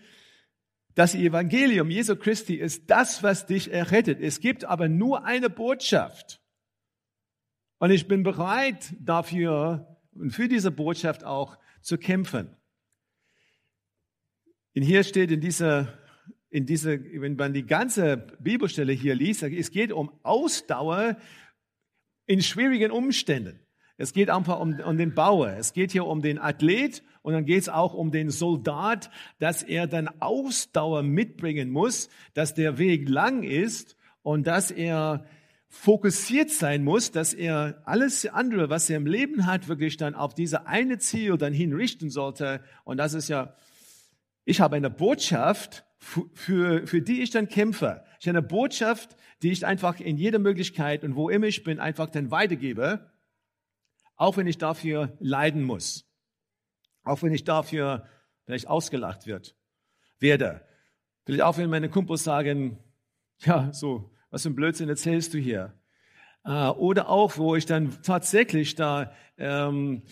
das 0.95 1.13
Evangelium 1.13 1.91
Jesu 1.91 2.15
Christi 2.15 2.55
ist 2.55 2.89
das, 2.89 3.21
was 3.21 3.45
dich 3.45 3.71
errettet. 3.71 4.19
Es 4.19 4.39
gibt 4.39 4.65
aber 4.65 4.89
nur 4.89 5.23
eine 5.23 5.51
Botschaft. 5.51 6.41
Und 7.77 7.91
ich 7.91 8.07
bin 8.07 8.23
bereit 8.23 8.95
dafür 8.99 9.99
und 10.13 10.31
für 10.31 10.47
diese 10.47 10.71
Botschaft 10.71 11.23
auch 11.23 11.59
zu 11.81 11.99
kämpfen. 11.99 12.57
Und 14.75 14.81
hier 14.81 15.03
steht 15.03 15.29
in 15.29 15.41
dieser, 15.41 15.93
in 16.49 16.65
dieser, 16.65 16.99
wenn 16.99 17.35
man 17.35 17.53
die 17.53 17.67
ganze 17.67 18.17
Bibelstelle 18.39 18.93
hier 18.93 19.13
liest, 19.13 19.43
es 19.43 19.69
geht 19.69 19.91
um 19.91 20.11
Ausdauer 20.23 21.17
in 22.25 22.41
schwierigen 22.41 22.89
Umständen. 22.89 23.60
Es 24.01 24.13
geht 24.13 24.31
einfach 24.31 24.59
um, 24.59 24.79
um 24.79 24.97
den 24.97 25.13
Bauer. 25.13 25.53
Es 25.57 25.73
geht 25.73 25.91
hier 25.91 26.07
um 26.07 26.21
den 26.23 26.39
Athlet 26.39 27.03
und 27.21 27.33
dann 27.33 27.45
geht 27.45 27.61
es 27.61 27.69
auch 27.69 27.93
um 27.93 28.11
den 28.11 28.31
Soldat, 28.31 29.11
dass 29.37 29.61
er 29.61 29.85
dann 29.85 30.09
Ausdauer 30.19 31.03
mitbringen 31.03 31.69
muss, 31.69 32.09
dass 32.33 32.55
der 32.55 32.79
Weg 32.79 33.07
lang 33.07 33.43
ist 33.43 33.95
und 34.23 34.47
dass 34.47 34.71
er 34.71 35.25
fokussiert 35.67 36.49
sein 36.49 36.83
muss, 36.83 37.11
dass 37.11 37.33
er 37.33 37.83
alles 37.85 38.25
andere, 38.25 38.69
was 38.71 38.89
er 38.89 38.97
im 38.97 39.05
Leben 39.05 39.45
hat, 39.45 39.67
wirklich 39.67 39.97
dann 39.97 40.15
auf 40.15 40.33
diese 40.33 40.65
eine 40.65 40.97
Ziel 40.97 41.37
dann 41.37 41.53
hinrichten 41.53 42.09
sollte. 42.09 42.61
Und 42.83 42.97
das 42.97 43.13
ist 43.13 43.29
ja, 43.29 43.55
ich 44.45 44.59
habe 44.61 44.75
eine 44.75 44.89
Botschaft, 44.89 45.85
für, 46.33 46.87
für 46.87 47.01
die 47.01 47.21
ich 47.21 47.29
dann 47.29 47.47
kämpfe. 47.47 48.03
Ich 48.19 48.27
habe 48.27 48.39
eine 48.39 48.47
Botschaft, 48.47 49.15
die 49.43 49.51
ich 49.51 49.63
einfach 49.67 49.99
in 49.99 50.17
jeder 50.17 50.39
Möglichkeit 50.39 51.03
und 51.03 51.15
wo 51.15 51.29
immer 51.29 51.45
ich 51.45 51.63
bin, 51.63 51.79
einfach 51.79 52.09
dann 52.09 52.31
weitergebe 52.31 53.11
auch 54.21 54.37
wenn 54.37 54.45
ich 54.45 54.59
dafür 54.59 55.17
leiden 55.19 55.63
muss, 55.63 56.07
auch 57.03 57.23
wenn 57.23 57.33
ich 57.33 57.43
dafür 57.43 58.05
vielleicht 58.45 58.67
ausgelacht 58.67 59.25
wird, 59.25 59.55
werde. 60.19 60.61
Vielleicht 61.25 61.41
auch 61.41 61.57
wenn 61.57 61.71
meine 61.71 61.89
Kumpels 61.89 62.23
sagen, 62.23 62.77
ja, 63.39 63.73
so, 63.73 64.11
was 64.29 64.43
für 64.43 64.49
ein 64.49 64.55
Blödsinn 64.55 64.89
erzählst 64.89 65.33
du 65.33 65.39
hier? 65.39 65.73
Äh, 66.45 66.67
oder 66.67 67.09
auch, 67.09 67.39
wo 67.39 67.55
ich 67.55 67.65
dann 67.65 67.99
tatsächlich 68.03 68.75
da 68.75 69.11
ähm, 69.39 70.03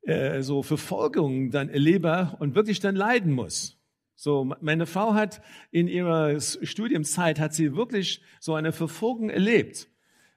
äh, 0.00 0.40
so 0.40 0.62
Verfolgung 0.62 1.50
dann 1.50 1.68
erlebe 1.68 2.34
und 2.38 2.54
wirklich 2.54 2.80
dann 2.80 2.96
leiden 2.96 3.32
muss. 3.32 3.78
So, 4.14 4.50
meine 4.62 4.86
Frau 4.86 5.12
hat 5.12 5.42
in 5.70 5.88
ihrer 5.88 6.40
Studienzeit 6.40 7.38
hat 7.38 7.52
sie 7.52 7.76
wirklich 7.76 8.22
so 8.40 8.54
eine 8.54 8.72
Verfolgung 8.72 9.28
erlebt. 9.28 9.88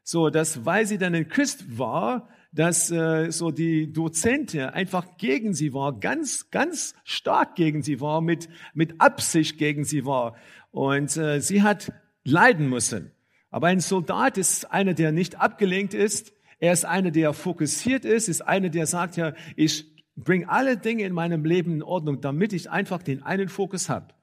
So, 0.03 0.29
dass 0.29 0.65
weil 0.65 0.86
sie 0.86 0.98
dann 0.98 1.15
ein 1.15 1.29
Christ 1.29 1.77
war, 1.77 2.27
dass 2.51 2.89
äh, 2.89 3.32
so 3.32 3.51
die 3.51 3.91
Dozentin 3.91 4.62
einfach 4.62 5.18
gegen 5.18 5.53
sie 5.53 5.74
war, 5.74 6.00
ganz, 6.00 6.50
ganz 6.50 6.96
stark 7.03 7.56
gegen 7.56 7.84
sie 7.84 8.01
war, 8.01 8.22
mit, 8.22 8.50
mit 8.74 9.00
Absicht 9.00 9.58
gegen 9.58 9.84
sie 9.84 10.06
war. 10.06 10.36
Und 10.72 11.15
äh, 11.18 11.41
sie 11.41 11.62
hat 11.62 11.94
leiden 12.24 12.70
müssen. 12.70 13.12
Aber 13.51 13.68
ein 13.68 13.79
Soldat 13.79 14.38
ist 14.38 14.72
einer, 14.72 14.94
der 14.94 15.12
nicht 15.12 15.39
abgelenkt 15.39 15.94
ist. 15.94 16.34
Er 16.60 16.74
ist 16.74 16.86
einer, 16.86 17.12
der 17.12 17.34
fokussiert 17.34 18.06
ist, 18.06 18.27
ist 18.27 18.41
einer, 18.41 18.70
der 18.70 18.86
sagt 18.86 19.18
ja, 19.18 19.34
ich 19.56 19.86
bringe 20.15 20.50
alle 20.50 20.77
Dinge 20.77 21.03
in 21.03 21.13
meinem 21.13 21.46
Leben 21.46 21.75
in 21.75 21.84
Ordnung, 21.84 22.20
damit 22.22 22.53
ich 22.53 22.70
einfach 22.70 23.01
den 23.01 23.24
einen 23.24 23.48
Fokus 23.48 23.89
habe. 23.89 24.13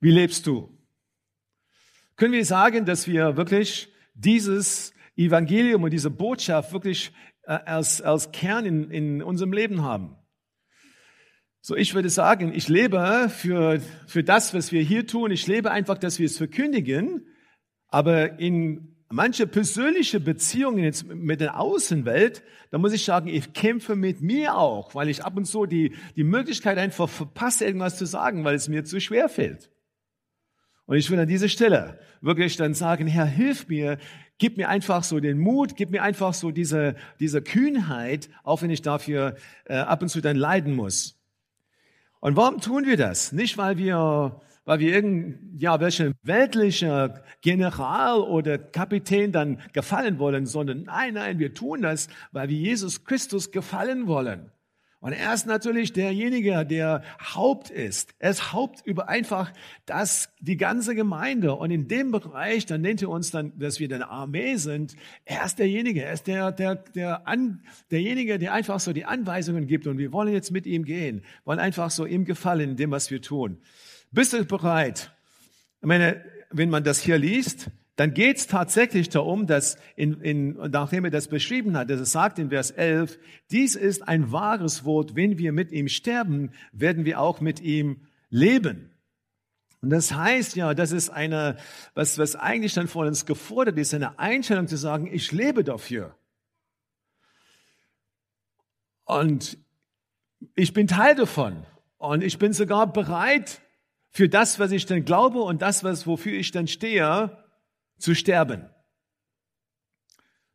Wie 0.00 0.10
lebst 0.10 0.46
du? 0.46 0.72
Können 2.16 2.32
wir 2.32 2.44
sagen, 2.44 2.84
dass 2.84 3.06
wir 3.06 3.36
wirklich 3.36 3.92
dieses 4.14 4.92
Evangelium 5.18 5.82
und 5.82 5.90
diese 5.90 6.10
Botschaft 6.10 6.72
wirklich 6.72 7.12
äh, 7.42 7.52
als, 7.52 8.00
als 8.00 8.30
Kern 8.30 8.64
in, 8.64 8.90
in 8.90 9.22
unserem 9.22 9.52
Leben 9.52 9.82
haben. 9.82 10.16
So, 11.60 11.76
ich 11.76 11.94
würde 11.94 12.08
sagen, 12.08 12.54
ich 12.54 12.68
lebe 12.68 13.28
für, 13.28 13.80
für 14.06 14.22
das, 14.22 14.54
was 14.54 14.72
wir 14.72 14.80
hier 14.80 15.06
tun. 15.06 15.32
Ich 15.32 15.46
lebe 15.46 15.70
einfach, 15.70 15.98
dass 15.98 16.18
wir 16.18 16.26
es 16.26 16.38
verkündigen. 16.38 17.26
Aber 17.88 18.38
in 18.38 18.96
manche 19.08 19.46
persönliche 19.46 20.20
Beziehungen 20.20 20.84
jetzt 20.84 21.06
mit 21.06 21.40
der 21.40 21.58
Außenwelt, 21.58 22.42
da 22.70 22.78
muss 22.78 22.92
ich 22.92 23.04
sagen, 23.04 23.28
ich 23.28 23.52
kämpfe 23.54 23.96
mit 23.96 24.20
mir 24.20 24.56
auch, 24.56 24.94
weil 24.94 25.08
ich 25.08 25.24
ab 25.24 25.36
und 25.36 25.46
zu 25.46 25.66
die, 25.66 25.96
die 26.16 26.24
Möglichkeit 26.24 26.78
einfach 26.78 27.08
verpasse, 27.08 27.64
irgendwas 27.64 27.98
zu 27.98 28.06
sagen, 28.06 28.44
weil 28.44 28.54
es 28.54 28.68
mir 28.68 28.84
zu 28.84 29.00
schwer 29.00 29.28
fällt. 29.28 29.70
Und 30.86 30.96
ich 30.96 31.10
will 31.10 31.18
an 31.18 31.28
dieser 31.28 31.48
Stelle 31.48 31.98
wirklich 32.20 32.56
dann 32.56 32.72
sagen, 32.72 33.06
Herr, 33.06 33.26
hilf 33.26 33.68
mir, 33.68 33.98
gib 34.38 34.56
mir 34.56 34.68
einfach 34.68 35.02
so 35.02 35.20
den 35.20 35.38
Mut, 35.38 35.76
gib 35.76 35.90
mir 35.90 36.02
einfach 36.02 36.32
so 36.34 36.50
diese, 36.50 36.94
diese 37.20 37.42
Kühnheit, 37.42 38.28
auch 38.44 38.62
wenn 38.62 38.70
ich 38.70 38.82
dafür 38.82 39.36
äh, 39.66 39.76
ab 39.76 40.02
und 40.02 40.08
zu 40.08 40.20
dann 40.20 40.36
leiden 40.36 40.74
muss. 40.74 41.18
Und 42.20 42.36
warum 42.36 42.60
tun 42.60 42.86
wir 42.86 42.96
das? 42.96 43.32
Nicht, 43.32 43.58
weil 43.58 43.78
wir, 43.78 44.40
weil 44.64 44.80
wir 44.80 44.92
irgend, 44.92 45.60
ja, 45.60 45.80
welche 45.80 46.12
weltliche 46.22 47.22
General 47.42 48.20
oder 48.20 48.58
Kapitän 48.58 49.30
dann 49.32 49.60
gefallen 49.72 50.18
wollen, 50.18 50.46
sondern 50.46 50.84
nein, 50.84 51.14
nein, 51.14 51.38
wir 51.38 51.54
tun 51.54 51.82
das, 51.82 52.08
weil 52.32 52.48
wir 52.48 52.56
Jesus 52.56 53.04
Christus 53.04 53.52
gefallen 53.52 54.06
wollen. 54.06 54.50
Und 55.00 55.12
er 55.12 55.32
ist 55.32 55.46
natürlich 55.46 55.92
derjenige, 55.92 56.66
der 56.66 57.02
Haupt 57.20 57.70
ist. 57.70 58.14
Er 58.18 58.30
ist 58.30 58.52
Haupt 58.52 58.84
über 58.84 59.08
einfach 59.08 59.52
das, 59.86 60.30
die 60.40 60.56
ganze 60.56 60.96
Gemeinde. 60.96 61.54
Und 61.54 61.70
in 61.70 61.86
dem 61.86 62.10
Bereich, 62.10 62.66
dann 62.66 62.80
nennt 62.80 63.00
er 63.02 63.10
uns 63.10 63.30
dann, 63.30 63.56
dass 63.58 63.78
wir 63.78 63.88
eine 63.94 64.08
Armee 64.08 64.56
sind. 64.56 64.96
Er 65.24 65.44
ist 65.44 65.60
derjenige, 65.60 66.02
er 66.02 66.12
ist 66.12 66.26
der, 66.26 66.50
der, 66.50 66.74
der 66.74 67.28
an, 67.28 67.62
derjenige, 67.92 68.40
der 68.40 68.52
einfach 68.52 68.80
so 68.80 68.92
die 68.92 69.04
Anweisungen 69.04 69.68
gibt. 69.68 69.86
Und 69.86 69.98
wir 69.98 70.12
wollen 70.12 70.32
jetzt 70.32 70.50
mit 70.50 70.66
ihm 70.66 70.84
gehen, 70.84 71.22
wollen 71.44 71.60
einfach 71.60 71.92
so 71.92 72.04
ihm 72.04 72.24
gefallen 72.24 72.70
in 72.70 72.76
dem, 72.76 72.90
was 72.90 73.12
wir 73.12 73.22
tun. 73.22 73.58
Bist 74.10 74.32
du 74.32 74.44
bereit? 74.44 75.12
Ich 75.80 75.86
meine, 75.86 76.24
wenn 76.50 76.70
man 76.70 76.82
das 76.82 76.98
hier 76.98 77.18
liest, 77.18 77.70
dann 77.98 78.14
geht 78.14 78.36
es 78.36 78.46
tatsächlich 78.46 79.08
darum, 79.08 79.48
dass, 79.48 79.76
in, 79.96 80.20
in, 80.20 80.52
nachdem 80.70 81.04
er 81.06 81.10
das 81.10 81.26
beschrieben 81.26 81.76
hat, 81.76 81.90
dass 81.90 81.98
er 81.98 82.06
sagt 82.06 82.38
in 82.38 82.50
Vers 82.50 82.70
11, 82.70 83.18
dies 83.50 83.74
ist 83.74 84.06
ein 84.06 84.30
wahres 84.30 84.84
Wort, 84.84 85.16
wenn 85.16 85.36
wir 85.36 85.50
mit 85.50 85.72
ihm 85.72 85.88
sterben, 85.88 86.52
werden 86.70 87.04
wir 87.04 87.20
auch 87.20 87.40
mit 87.40 87.58
ihm 87.58 88.06
leben. 88.30 88.92
Und 89.82 89.90
das 89.90 90.14
heißt 90.14 90.54
ja, 90.54 90.74
das 90.74 90.92
ist 90.92 91.10
eine, 91.10 91.56
was, 91.94 92.18
was 92.18 92.36
eigentlich 92.36 92.72
dann 92.72 92.86
von 92.86 93.08
uns 93.08 93.26
gefordert 93.26 93.76
ist, 93.78 93.92
eine 93.92 94.16
Einstellung 94.20 94.68
zu 94.68 94.76
sagen, 94.76 95.08
ich 95.12 95.32
lebe 95.32 95.64
dafür. 95.64 96.14
Und 99.06 99.58
ich 100.54 100.72
bin 100.72 100.86
Teil 100.86 101.16
davon. 101.16 101.66
Und 101.96 102.22
ich 102.22 102.38
bin 102.38 102.52
sogar 102.52 102.92
bereit 102.92 103.60
für 104.10 104.28
das, 104.28 104.60
was 104.60 104.70
ich 104.70 104.86
dann 104.86 105.04
glaube 105.04 105.40
und 105.40 105.62
das, 105.62 105.82
was, 105.82 106.06
wofür 106.06 106.34
ich 106.34 106.52
dann 106.52 106.68
stehe, 106.68 107.36
zu 107.98 108.14
sterben. 108.14 108.68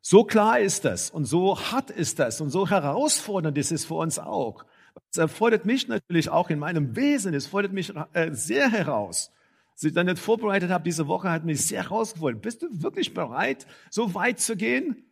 So 0.02 0.24
klar 0.26 0.60
ist 0.60 0.84
das 0.86 1.10
und 1.10 1.26
so 1.26 1.58
hart 1.58 1.90
ist 1.90 2.20
das 2.20 2.42
und 2.42 2.50
so 2.50 2.70
herausfordernd 2.70 3.58
ist 3.58 3.72
es 3.72 3.86
für 3.86 3.94
uns 3.96 4.20
auch. 4.20 4.66
Es 5.12 5.18
erfordert 5.18 5.66
mich 5.66 5.88
natürlich 5.88 6.30
auch 6.30 6.50
in 6.50 6.60
meinem 6.60 6.96
Wesen, 6.96 7.34
es 7.34 7.48
fordert 7.48 7.72
mich 7.72 7.94
äh, 8.14 8.32
sehr 8.34 8.70
heraus. 8.70 9.32
Als 9.72 9.84
ich 9.84 9.94
dann 9.94 10.06
nicht 10.06 10.20
vorbereitet 10.20 10.70
habe, 10.70 10.84
diese 10.84 11.08
Woche 11.08 11.32
hat 11.32 11.46
mich 11.46 11.66
sehr 11.66 11.84
herausgefordert. 11.84 12.42
Bist 12.42 12.62
du 12.62 12.68
wirklich 12.84 13.14
bereit, 13.14 13.66
so 13.90 14.14
weit 14.14 14.40
zu 14.40 14.56
gehen? 14.56 15.06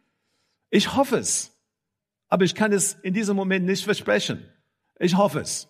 Ich 0.69 0.95
hoffe 0.95 1.17
es. 1.17 1.57
Aber 2.27 2.45
ich 2.45 2.53
kann 2.53 2.71
es 2.71 2.93
in 2.93 3.13
diesem 3.13 3.35
Moment 3.35 3.65
nicht 3.65 3.83
versprechen. 3.83 4.45
Ich 4.99 5.17
hoffe 5.17 5.39
es. 5.39 5.67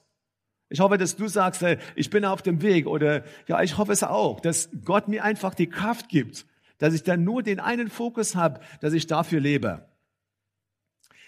Ich 0.69 0.79
hoffe, 0.79 0.97
dass 0.97 1.15
du 1.15 1.27
sagst, 1.27 1.65
ich 1.95 2.09
bin 2.09 2.23
auf 2.23 2.41
dem 2.41 2.61
Weg 2.61 2.87
oder 2.87 3.23
ja, 3.47 3.61
ich 3.61 3.77
hoffe 3.77 3.91
es 3.91 4.03
auch, 4.03 4.39
dass 4.39 4.69
Gott 4.85 5.07
mir 5.07 5.23
einfach 5.23 5.53
die 5.53 5.67
Kraft 5.67 6.07
gibt, 6.07 6.45
dass 6.81 6.95
ich 6.95 7.03
dann 7.03 7.23
nur 7.23 7.43
den 7.43 7.59
einen 7.59 7.89
Fokus 7.89 8.35
habe, 8.35 8.59
dass 8.81 8.93
ich 8.93 9.05
dafür 9.05 9.39
lebe. 9.39 9.87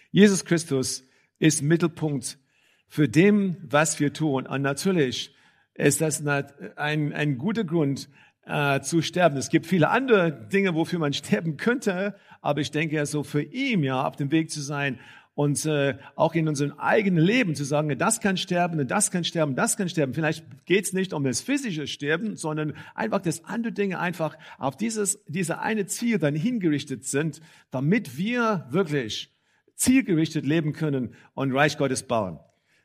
Jesus 0.09 0.45
Christus 0.45 1.03
ist 1.37 1.61
Mittelpunkt 1.61 2.39
für 2.87 3.07
dem, 3.07 3.57
was 3.61 3.99
wir 3.99 4.13
tun. 4.13 4.47
Und 4.47 4.63
natürlich 4.63 5.35
ist 5.75 6.01
das 6.01 6.25
ein, 6.25 7.13
ein 7.13 7.37
guter 7.37 7.65
Grund 7.65 8.09
äh, 8.47 8.81
zu 8.81 9.03
sterben. 9.03 9.37
Es 9.37 9.49
gibt 9.49 9.67
viele 9.67 9.89
andere 9.89 10.47
Dinge, 10.51 10.73
wofür 10.73 10.97
man 10.97 11.13
sterben 11.13 11.55
könnte, 11.57 12.15
aber 12.41 12.61
ich 12.61 12.71
denke, 12.71 13.05
so 13.05 13.21
für 13.21 13.43
ihn 13.43 13.83
ja 13.83 14.07
auf 14.07 14.15
dem 14.15 14.31
Weg 14.31 14.49
zu 14.49 14.59
sein 14.59 14.99
und 15.35 15.65
äh, 15.65 15.97
auch 16.15 16.35
in 16.35 16.47
unserem 16.47 16.73
eigenen 16.79 17.23
Leben 17.23 17.55
zu 17.55 17.63
sagen, 17.63 17.97
das 17.97 18.19
kann 18.19 18.37
sterben, 18.37 18.87
das 18.87 19.09
kann 19.09 19.23
sterben, 19.23 19.55
das 19.55 19.77
kann 19.77 19.89
sterben. 19.89 20.13
Vielleicht 20.13 20.45
geht 20.65 20.85
es 20.85 20.93
nicht 20.93 21.13
um 21.13 21.23
das 21.23 21.41
physische 21.41 21.87
Sterben, 21.87 22.35
sondern 22.35 22.73
einfach, 22.93 23.19
dass 23.19 23.43
andere 23.45 23.73
Dinge 23.73 23.99
einfach 23.99 24.37
auf 24.59 24.77
dieses, 24.77 25.23
diese 25.27 25.59
eine 25.59 25.87
Ziel 25.87 26.19
dann 26.19 26.35
hingerichtet 26.35 27.05
sind, 27.05 27.41
damit 27.71 28.17
wir 28.17 28.67
wirklich 28.69 29.33
zielgerichtet 29.75 30.45
leben 30.45 30.73
können 30.73 31.15
und 31.33 31.51
Reich 31.51 31.77
Gottes 31.77 32.03
bauen. 32.03 32.39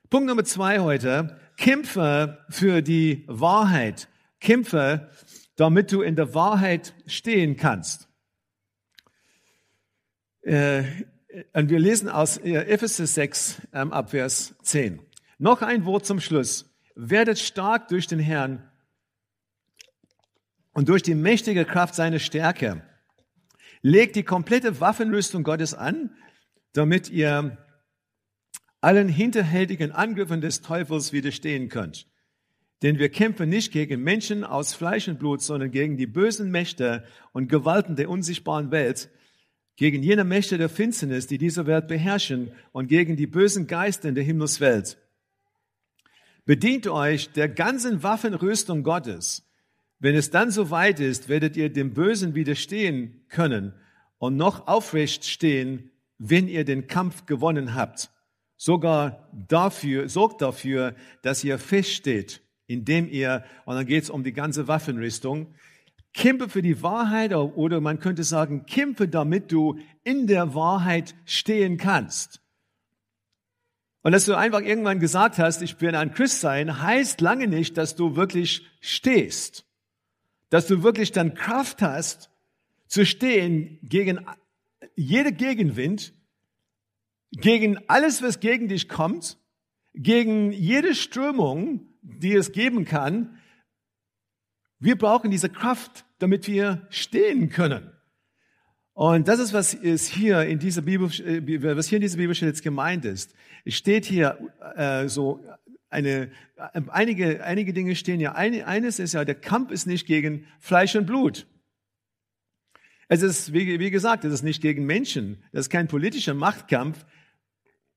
Punkt 0.08 0.26
Nummer 0.26 0.44
zwei 0.44 0.80
heute, 0.80 1.38
Kämpfe 1.58 2.38
für 2.48 2.80
die 2.80 3.24
Wahrheit. 3.26 4.08
Kämpfe, 4.40 5.10
damit 5.56 5.92
du 5.92 6.00
in 6.00 6.16
der 6.16 6.32
Wahrheit 6.32 6.94
stehen 7.06 7.56
kannst. 7.56 8.08
Äh, 10.42 10.84
und 11.52 11.70
wir 11.70 11.78
lesen 11.78 12.08
aus 12.08 12.38
äh, 12.38 12.54
Ephesus 12.54 13.14
6 13.14 13.62
ähm, 13.72 13.92
ab 13.92 14.10
Vers 14.10 14.54
10. 14.62 15.00
Noch 15.38 15.62
ein 15.62 15.84
Wort 15.84 16.06
zum 16.06 16.20
Schluss. 16.20 16.74
Werdet 16.94 17.38
stark 17.38 17.88
durch 17.88 18.06
den 18.06 18.18
Herrn 18.18 18.68
und 20.72 20.88
durch 20.88 21.02
die 21.02 21.14
mächtige 21.14 21.64
Kraft 21.64 21.94
seiner 21.94 22.18
Stärke. 22.18 22.82
Legt 23.82 24.16
die 24.16 24.24
komplette 24.24 24.80
Waffenrüstung 24.80 25.44
Gottes 25.44 25.74
an, 25.74 26.10
damit 26.72 27.10
ihr 27.10 27.58
allen 28.80 29.08
hinterhältigen 29.08 29.92
Angriffen 29.92 30.40
des 30.40 30.60
Teufels 30.60 31.12
widerstehen 31.12 31.68
könnt. 31.68 32.06
Denn 32.82 32.98
wir 32.98 33.08
kämpfen 33.08 33.48
nicht 33.48 33.72
gegen 33.72 34.02
Menschen 34.02 34.44
aus 34.44 34.74
Fleisch 34.74 35.08
und 35.08 35.18
Blut, 35.18 35.42
sondern 35.42 35.70
gegen 35.70 35.96
die 35.96 36.06
bösen 36.06 36.50
Mächte 36.50 37.04
und 37.32 37.48
Gewalten 37.48 37.96
der 37.96 38.08
unsichtbaren 38.08 38.70
Welt, 38.70 39.10
gegen 39.78 40.02
jene 40.02 40.24
Mächte 40.24 40.58
der 40.58 40.68
Finsternis, 40.68 41.26
die 41.26 41.38
diese 41.38 41.66
Welt 41.66 41.88
beherrschen 41.88 42.52
und 42.72 42.88
gegen 42.88 43.16
die 43.16 43.26
bösen 43.26 43.66
Geister 43.66 44.10
in 44.10 44.14
der 44.14 44.24
Himmelswelt. 44.24 44.98
Bedient 46.44 46.86
euch 46.86 47.30
der 47.30 47.48
ganzen 47.48 48.02
Waffenrüstung 48.02 48.82
Gottes. 48.82 49.48
Wenn 49.98 50.14
es 50.14 50.30
dann 50.30 50.50
soweit 50.50 51.00
ist, 51.00 51.30
werdet 51.30 51.56
ihr 51.56 51.72
dem 51.72 51.94
Bösen 51.94 52.34
widerstehen 52.34 53.24
können 53.28 53.72
und 54.18 54.36
noch 54.36 54.66
aufrecht 54.66 55.24
stehen, 55.24 55.90
wenn 56.18 56.48
ihr 56.48 56.66
den 56.66 56.86
Kampf 56.86 57.24
gewonnen 57.24 57.74
habt 57.74 58.10
sogar 58.58 59.30
dafür, 59.32 60.10
sorgt 60.10 60.42
dafür, 60.42 60.94
dass 61.22 61.42
ihr 61.44 61.58
feststeht, 61.58 62.42
indem 62.66 63.08
ihr, 63.08 63.44
und 63.64 63.76
dann 63.76 63.86
geht 63.86 64.02
es 64.02 64.10
um 64.10 64.24
die 64.24 64.32
ganze 64.34 64.68
Waffenrüstung, 64.68 65.54
kämpfe 66.14 66.48
für 66.48 66.62
die 66.62 66.82
Wahrheit 66.82 67.34
oder 67.34 67.80
man 67.80 68.00
könnte 68.00 68.24
sagen, 68.24 68.66
kämpfe 68.66 69.08
damit 69.08 69.52
du 69.52 69.78
in 70.04 70.26
der 70.26 70.54
Wahrheit 70.54 71.14
stehen 71.24 71.76
kannst. 71.76 72.40
Und 74.02 74.12
dass 74.12 74.24
du 74.24 74.34
einfach 74.34 74.62
irgendwann 74.62 75.00
gesagt 75.00 75.38
hast, 75.38 75.60
ich 75.60 75.76
bin 75.76 75.94
ein 75.94 76.12
Christ 76.12 76.40
sein, 76.40 76.82
heißt 76.82 77.20
lange 77.20 77.46
nicht, 77.46 77.76
dass 77.76 77.94
du 77.94 78.16
wirklich 78.16 78.66
stehst. 78.80 79.66
Dass 80.50 80.66
du 80.66 80.82
wirklich 80.82 81.12
dann 81.12 81.34
Kraft 81.34 81.82
hast, 81.82 82.30
zu 82.86 83.04
stehen 83.04 83.78
gegen 83.82 84.24
jede 84.96 85.32
Gegenwind, 85.32 86.14
gegen 87.32 87.78
alles, 87.88 88.22
was 88.22 88.40
gegen 88.40 88.68
dich 88.68 88.88
kommt, 88.88 89.38
gegen 89.94 90.52
jede 90.52 90.94
Strömung, 90.94 91.86
die 92.02 92.34
es 92.34 92.52
geben 92.52 92.84
kann. 92.84 93.37
Wir 94.80 94.96
brauchen 94.96 95.30
diese 95.30 95.48
Kraft, 95.48 96.04
damit 96.18 96.46
wir 96.46 96.86
stehen 96.90 97.48
können. 97.48 97.92
Und 98.94 99.28
das 99.28 99.38
ist, 99.38 99.52
was 99.52 99.74
ist 99.74 100.08
hier 100.08 100.42
in 100.42 100.58
dieser 100.58 100.82
Bibel, 100.82 101.08
äh, 101.20 101.76
was 101.76 101.86
hier 101.88 101.96
in 101.96 102.02
dieser 102.02 102.16
Bibelstelle 102.16 102.50
jetzt 102.50 102.62
gemeint 102.62 103.04
ist. 103.04 103.32
Es 103.64 103.74
steht 103.74 104.04
hier 104.04 104.38
äh, 104.74 105.08
so 105.08 105.44
eine, 105.88 106.30
einige, 106.88 107.44
einige 107.44 107.72
Dinge 107.72 107.94
stehen 107.94 108.20
ja. 108.20 108.34
Eine, 108.34 108.66
eines 108.66 108.98
ist 108.98 109.14
ja, 109.14 109.24
der 109.24 109.36
Kampf 109.36 109.70
ist 109.70 109.86
nicht 109.86 110.06
gegen 110.06 110.46
Fleisch 110.58 110.96
und 110.96 111.06
Blut. 111.06 111.46
Es 113.08 113.22
ist, 113.22 113.52
wie, 113.52 113.78
wie 113.80 113.90
gesagt, 113.90 114.24
es 114.24 114.32
ist 114.32 114.42
nicht 114.42 114.60
gegen 114.60 114.84
Menschen. 114.84 115.42
Das 115.52 115.66
ist 115.66 115.70
kein 115.70 115.88
politischer 115.88 116.34
Machtkampf. 116.34 117.06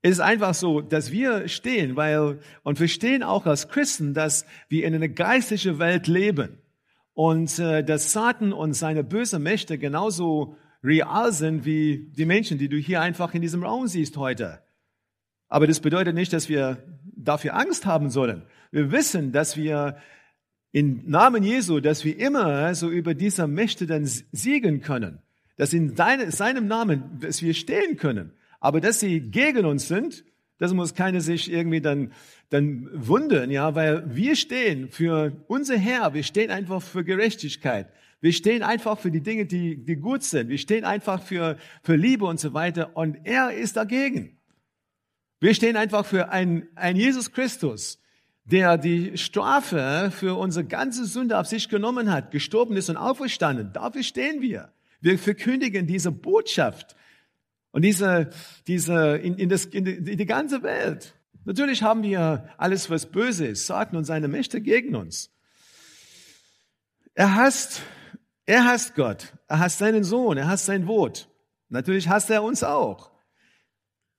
Es 0.01 0.11
ist 0.11 0.19
einfach 0.19 0.53
so, 0.53 0.81
dass 0.81 1.11
wir 1.11 1.47
stehen, 1.47 1.95
weil, 1.95 2.39
und 2.63 2.79
wir 2.79 2.87
stehen 2.87 3.21
auch 3.21 3.45
als 3.45 3.67
Christen, 3.67 4.13
dass 4.13 4.45
wir 4.69 4.85
in 4.85 4.95
einer 4.95 5.09
geistlichen 5.09 5.79
Welt 5.79 6.07
leben. 6.07 6.60
Und 7.21 7.59
äh, 7.59 7.83
dass 7.83 8.13
Satan 8.13 8.51
und 8.51 8.73
seine 8.73 9.03
bösen 9.03 9.43
Mächte 9.43 9.77
genauso 9.77 10.55
real 10.83 11.31
sind 11.31 11.65
wie 11.65 12.09
die 12.17 12.25
Menschen, 12.25 12.57
die 12.57 12.67
du 12.67 12.77
hier 12.77 12.99
einfach 12.99 13.35
in 13.35 13.43
diesem 13.43 13.61
Raum 13.63 13.85
siehst 13.85 14.17
heute. 14.17 14.63
Aber 15.47 15.67
das 15.67 15.81
bedeutet 15.81 16.15
nicht, 16.15 16.33
dass 16.33 16.49
wir 16.49 16.81
dafür 17.15 17.55
Angst 17.55 17.85
haben 17.85 18.09
sollen. 18.09 18.41
Wir 18.71 18.91
wissen, 18.91 19.31
dass 19.31 19.55
wir 19.55 19.97
im 20.71 21.03
Namen 21.05 21.43
Jesu, 21.43 21.79
dass 21.79 22.03
wir 22.03 22.17
immer 22.17 22.73
so 22.73 22.89
über 22.89 23.13
diese 23.13 23.45
Mächte 23.45 23.85
dann 23.85 24.07
siegen 24.31 24.81
können. 24.81 25.19
Dass 25.57 25.73
in 25.73 25.95
seinem 25.95 26.65
Namen, 26.65 27.19
dass 27.19 27.43
wir 27.43 27.53
stehen 27.53 27.97
können. 27.97 28.31
Aber 28.59 28.81
dass 28.81 28.99
sie 28.99 29.21
gegen 29.21 29.65
uns 29.65 29.87
sind, 29.87 30.23
das 30.61 30.75
muss 30.75 30.93
keiner 30.93 31.21
sich 31.21 31.51
irgendwie 31.51 31.81
dann, 31.81 32.13
dann 32.51 32.87
wundern, 32.93 33.49
ja, 33.49 33.73
weil 33.73 34.03
wir 34.15 34.35
stehen 34.35 34.91
für 34.91 35.31
unser 35.47 35.75
Herr, 35.75 36.13
wir 36.13 36.21
stehen 36.21 36.51
einfach 36.51 36.83
für 36.83 37.03
Gerechtigkeit. 37.03 37.87
Wir 38.19 38.31
stehen 38.31 38.61
einfach 38.61 38.99
für 38.99 39.09
die 39.09 39.21
Dinge, 39.21 39.47
die, 39.47 39.83
die 39.83 39.95
gut 39.95 40.21
sind. 40.21 40.49
Wir 40.49 40.59
stehen 40.59 40.85
einfach 40.85 41.23
für, 41.23 41.57
für 41.81 41.95
Liebe 41.95 42.25
und 42.25 42.39
so 42.39 42.53
weiter. 42.53 42.95
Und 42.95 43.17
er 43.23 43.51
ist 43.51 43.75
dagegen. 43.75 44.37
Wir 45.39 45.55
stehen 45.55 45.75
einfach 45.77 46.05
für 46.05 46.29
einen, 46.29 46.67
einen 46.75 46.99
Jesus 46.99 47.31
Christus, 47.31 47.99
der 48.45 48.77
die 48.77 49.17
Strafe 49.17 50.11
für 50.15 50.37
unsere 50.37 50.65
ganze 50.65 51.05
Sünde 51.05 51.39
auf 51.39 51.47
sich 51.47 51.69
genommen 51.69 52.11
hat, 52.11 52.29
gestorben 52.29 52.77
ist 52.77 52.87
und 52.87 52.97
auferstanden. 52.97 53.73
Dafür 53.73 54.03
stehen 54.03 54.43
wir. 54.43 54.71
Wir 54.99 55.17
verkündigen 55.17 55.87
diese 55.87 56.11
Botschaft 56.11 56.95
und 57.71 57.83
diese, 57.83 58.29
diese, 58.67 59.17
in, 59.17 59.35
in, 59.35 59.49
das, 59.49 59.65
in, 59.65 59.85
die, 59.85 59.93
in 59.93 60.17
die 60.17 60.25
ganze 60.25 60.63
Welt. 60.63 61.15
Natürlich 61.45 61.83
haben 61.83 62.03
wir 62.03 62.49
alles, 62.57 62.89
was 62.89 63.05
böse 63.05 63.47
ist, 63.47 63.65
Satan 63.65 63.97
und 63.97 64.05
seine 64.05 64.27
Mächte 64.27 64.61
gegen 64.61 64.95
uns. 64.95 65.31
Er 67.13 67.35
hasst, 67.35 67.81
er 68.45 68.65
hasst 68.65 68.95
Gott. 68.95 69.33
Er 69.47 69.59
hasst 69.59 69.79
seinen 69.79 70.03
Sohn. 70.03 70.37
Er 70.37 70.47
hasst 70.47 70.65
sein 70.65 70.87
Wort. 70.87 71.29
Natürlich 71.69 72.09
hasst 72.09 72.29
er 72.29 72.43
uns 72.43 72.63
auch. 72.63 73.11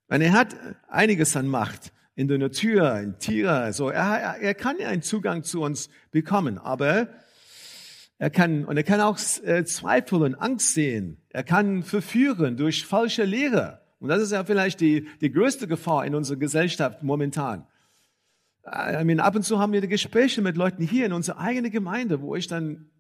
Und 0.09 0.21
er 0.21 0.33
hat 0.33 0.57
einiges 0.89 1.37
an 1.37 1.47
Macht 1.47 1.93
in 2.15 2.29
der 2.29 2.39
Natur, 2.39 2.99
in 2.99 3.19
Tiere, 3.19 3.73
so. 3.73 3.89
Er, 3.89 4.37
er 4.39 4.55
kann 4.55 4.79
ja 4.79 4.89
einen 4.89 5.03
Zugang 5.03 5.43
zu 5.43 5.63
uns 5.63 5.89
bekommen. 6.11 6.59
Aber 6.59 7.09
er 8.23 8.31
kann, 8.31 8.65
und 8.65 8.77
er 8.77 8.85
kann 8.85 9.01
auch 9.01 9.19
äh, 9.43 9.65
Zweifel 9.65 10.23
und 10.23 10.37
Angst 10.37 10.75
sehen. 10.75 11.21
Er 11.31 11.43
kann 11.43 11.83
verführen 11.83 12.57
durch 12.57 12.87
falsche 12.87 13.25
Lehre. 13.25 13.81
Und 13.99 14.11
das 14.11 14.23
ist 14.23 14.31
ja 14.31 14.45
vielleicht 14.45 14.81
die, 14.81 15.09
die 15.21 15.33
größte 15.33 15.67
Gefahr 15.67 16.07
in 16.07 16.15
unserer 16.15 16.37
Gesellschaft 16.37 17.03
momentan. 17.03 17.67
Äh, 18.63 19.03
I 19.03 19.05
mean, 19.05 19.19
ab 19.19 19.35
und 19.35 19.43
zu 19.43 19.59
haben 19.59 19.73
wir 19.73 19.85
Gespräche 19.89 20.41
mit 20.41 20.57
Leuten 20.57 20.85
hier 20.85 21.05
in 21.05 21.13
unserer 21.13 21.41
eigenen 21.41 21.73
Gemeinde, 21.73 22.23
wo 22.23 22.37
ich 22.37 22.47
dann 22.47 22.93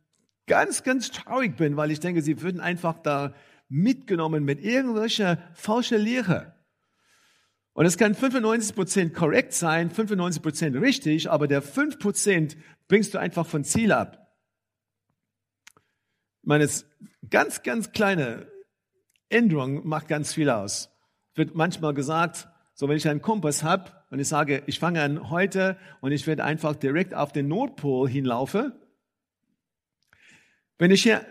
ganz, 0.49 0.83
ganz 0.83 1.13
traurig 1.13 1.57
bin, 1.57 1.77
weil 1.77 1.93
ich 1.93 2.01
denke, 2.01 2.21
sie 2.21 2.43
würden 2.43 2.61
einfach 2.61 2.99
da 2.99 3.33
mitgenommen 3.69 4.43
mit 4.43 4.61
irgendwelcher 4.65 5.39
falscher 5.55 5.99
Lehre. 5.99 6.53
Und 7.75 7.87
es 7.87 7.97
kann 7.97 8.17
95 8.17 8.75
Prozent 8.75 9.15
korrekt 9.15 9.53
sein, 9.53 9.89
95 9.89 10.43
Prozent 10.43 10.77
richtig, 10.81 11.31
aber 11.31 11.47
der 11.47 11.63
5 11.63 12.01
Prozent 12.01 12.57
bringst 12.89 13.15
du 13.15 13.19
einfach 13.19 13.47
von 13.47 13.63
Ziel 13.63 13.93
ab. 13.93 14.22
Meine, 16.43 16.69
ganz, 17.31 17.63
ganz 17.63 17.93
kleine 17.93 18.47
Änderung 19.29 19.87
macht 19.87 20.09
ganz 20.09 20.35
viel 20.35 20.51
aus. 20.51 20.91
Wird 21.35 21.55
manchmal 21.55 21.95
gesagt, 21.95 22.49
so 22.75 22.89
wenn 22.89 22.97
ich 22.97 23.09
einen 23.09 23.23
Kompass 23.23 23.63
habe 23.63 23.93
und 24.11 24.19
ich 24.19 24.29
sage, 24.29 24.63
ich 24.67 24.79
fange 24.79 25.03
an 25.03 25.31
heute 25.31 25.77
und 26.01 26.13
ich 26.13 26.27
werde 26.27 26.45
einfach 26.45 26.75
direkt 26.75 27.15
auf 27.15 27.33
den 27.33 27.49
Nordpol 27.49 28.09
hinlaufe. 28.09 28.73
Wenn 30.79 30.91
ich 30.91 31.03
hier, 31.03 31.25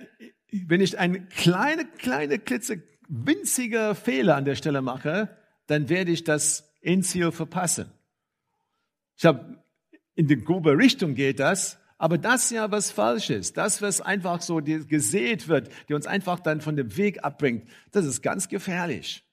wenn 0.51 0.81
ich 0.81 0.97
eine 0.97 1.25
kleine, 1.27 1.85
kleine, 1.85 2.39
klitze, 2.39 2.81
winzige 3.09 3.95
Fehler 3.95 4.37
an 4.37 4.45
der 4.45 4.55
Stelle 4.55 4.81
mache, 4.81 5.37
dann 5.67 5.89
werde 5.89 6.11
ich 6.11 6.23
das 6.23 6.73
Endziel 6.81 7.31
verpassen. 7.31 7.91
Ich 9.17 9.25
habe 9.25 9.61
in 10.15 10.27
die 10.27 10.41
grobe 10.41 10.77
Richtung 10.77 11.15
geht 11.15 11.39
das, 11.39 11.80
aber 12.01 12.17
das 12.17 12.49
ja 12.49 12.71
was 12.71 12.89
Falsches, 12.89 13.53
das, 13.53 13.83
was 13.83 14.01
einfach 14.01 14.41
so 14.41 14.55
gesät 14.55 15.47
wird, 15.47 15.69
die 15.87 15.93
uns 15.93 16.07
einfach 16.07 16.39
dann 16.39 16.59
von 16.59 16.75
dem 16.75 16.97
Weg 16.97 17.23
abbringt, 17.23 17.69
das 17.91 18.07
ist 18.07 18.23
ganz 18.23 18.49
gefährlich. 18.49 19.23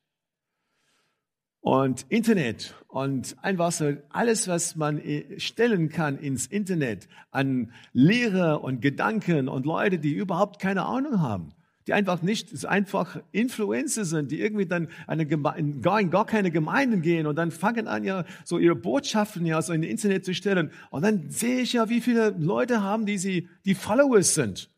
Und 1.61 2.04
Internet 2.11 2.74
und 2.88 3.42
einfach 3.42 3.72
so 3.72 3.96
alles, 4.11 4.48
was 4.48 4.76
man 4.76 4.98
äh, 4.98 5.40
stellen 5.40 5.88
kann 5.88 6.18
ins 6.18 6.46
Internet 6.46 7.09
an 7.31 7.72
Lehre 7.94 8.59
und 8.59 8.83
Gedanken 8.83 9.48
und 9.48 9.64
Leute, 9.64 9.98
die 9.98 10.12
überhaupt 10.12 10.61
keine 10.61 10.85
Ahnung 10.85 11.22
haben, 11.22 11.54
die 11.88 11.94
einfach 11.94 12.22
nicht 12.22 12.66
einfach 12.66 13.20
Influencer 13.33 14.05
sind, 14.05 14.31
die 14.31 14.40
irgendwie 14.40 14.66
dann 14.66 14.88
eine 15.07 15.27
gar 15.27 15.57
in 15.59 15.81
gar 15.81 16.27
keine 16.27 16.51
Gemeinden 16.51 17.03
gehen 17.03 17.27
und 17.27 17.37
dann 17.37 17.51
fangen 17.51 17.88
an 17.88 18.05
ja 18.05 18.24
so 18.44 18.59
ihre 18.59 18.77
Botschaften 18.77 19.46
ja 19.46 19.61
so 19.62 19.72
in 19.72 19.83
das 19.83 19.90
Internet 19.90 20.24
zu 20.24 20.35
stellen 20.35 20.70
und 20.90 21.03
dann 21.03 21.31
sehe 21.31 21.61
ich 21.61 21.72
ja, 21.72 21.88
wie 21.88 22.01
viele 22.01 22.31
Leute 22.38 22.83
haben, 22.83 23.07
die 23.07 23.18
sie 23.18 23.48
die 23.64 23.74
Followers 23.74 24.35
sind. 24.35 24.70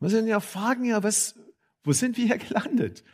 Wir 0.00 0.10
sind 0.10 0.26
ja 0.26 0.40
fragen 0.40 0.84
ja, 0.84 1.02
was, 1.02 1.34
wo 1.82 1.92
sind 1.92 2.16
wir 2.16 2.26
hier 2.26 2.38
gelandet? 2.38 3.04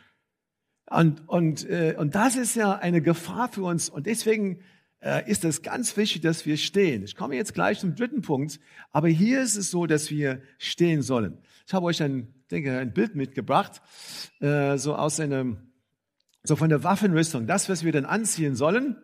Und, 0.89 1.27
und, 1.27 1.67
äh, 1.69 1.95
und 1.97 2.15
das 2.15 2.35
ist 2.35 2.55
ja 2.55 2.73
eine 2.75 3.01
Gefahr 3.01 3.47
für 3.49 3.63
uns. 3.63 3.89
Und 3.89 4.07
deswegen 4.07 4.59
äh, 4.99 5.29
ist 5.29 5.45
es 5.45 5.61
ganz 5.61 5.95
wichtig, 5.95 6.21
dass 6.21 6.45
wir 6.45 6.57
stehen. 6.57 7.03
Ich 7.03 7.15
komme 7.15 7.35
jetzt 7.35 7.53
gleich 7.53 7.79
zum 7.79 7.95
dritten 7.95 8.21
Punkt. 8.21 8.59
Aber 8.91 9.07
hier 9.07 9.41
ist 9.41 9.55
es 9.55 9.71
so, 9.71 9.85
dass 9.85 10.11
wir 10.11 10.41
stehen 10.57 11.01
sollen. 11.01 11.37
Ich 11.65 11.73
habe 11.73 11.85
euch 11.85 12.03
ein, 12.03 12.33
denke, 12.51 12.77
ein 12.77 12.93
Bild 12.93 13.15
mitgebracht, 13.15 13.81
äh, 14.39 14.77
so 14.77 14.95
aus 14.95 15.19
einem, 15.19 15.71
so 16.43 16.55
von 16.55 16.69
der 16.69 16.83
Waffenrüstung. 16.83 17.47
Das, 17.47 17.69
was 17.69 17.83
wir 17.83 17.91
dann 17.91 18.05
anziehen 18.05 18.55
sollen. 18.55 18.97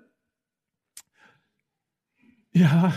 Ja, 2.51 2.93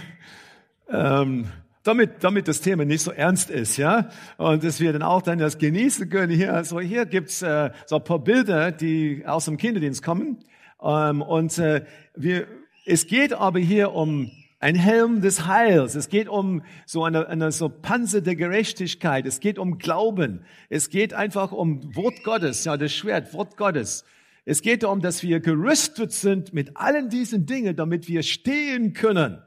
ähm, 0.89 1.47
damit, 1.83 2.23
damit 2.25 2.49
das 2.49 2.61
Thema 2.61 2.85
nicht 2.85 3.03
so 3.03 3.11
ernst 3.11 3.51
ist, 3.51 3.77
ja, 3.77 4.11
und 4.37 4.65
dass 4.65 4.81
wir 4.81 4.93
dann 4.93 5.03
auch 5.03 5.23
dann 5.23 5.39
das 5.39 5.59
genießen 5.59 6.09
können. 6.11 6.33
Hier, 6.33 6.63
so 6.65 6.81
hier 6.81 7.07
gibt's 7.07 7.43
äh, 7.43 7.71
so 7.87 7.97
ein 7.97 8.05
paar 8.05 8.19
Bilder, 8.19 8.73
die 8.73 9.25
aus 9.27 9.47
dem 9.47 9.57
Kinderdienst 9.57 10.03
kommen, 10.03 10.45
ähm, 10.83 11.23
und 11.23 11.59
äh, 11.59 11.85
wir, 12.15 12.47
es 12.87 13.07
geht 13.07 13.33
aber 13.33 13.59
hier 13.59 13.93
um 13.93 14.31
ein 14.61 14.75
Helm 14.75 15.23
des 15.23 15.47
Heils. 15.47 15.95
Es 15.95 16.09
geht 16.11 16.29
um 16.29 16.63
so 16.87 17.05
eine, 17.05 17.27
eine 17.29 17.51
so 17.51 17.71
Panzer 17.71 18.21
der 18.21 18.37
Gerechtigkeit. 18.37 19.27
Es 19.27 19.41
geht 19.41 19.59
um 19.59 19.79
Glauben. 19.79 20.45
Es 20.69 20.91
geht 20.91 21.15
einfach 21.15 21.51
um 21.51 21.97
Wort 21.97 22.23
Gottes, 22.23 22.65
ja, 22.65 22.77
das 22.77 22.93
Schwert, 22.93 23.33
Wort 23.33 23.57
Gottes. 23.57 24.05
Es 24.45 24.61
geht 24.61 24.83
darum, 24.83 25.01
dass 25.01 25.23
wir 25.23 25.41
gerüstet 25.41 26.13
sind 26.13 26.53
mit 26.53 26.77
allen 26.77 27.09
diesen 27.09 27.47
Dingen, 27.47 27.75
damit 27.75 28.07
wir 28.07 28.23
stehen 28.23 28.93
können. 28.93 29.43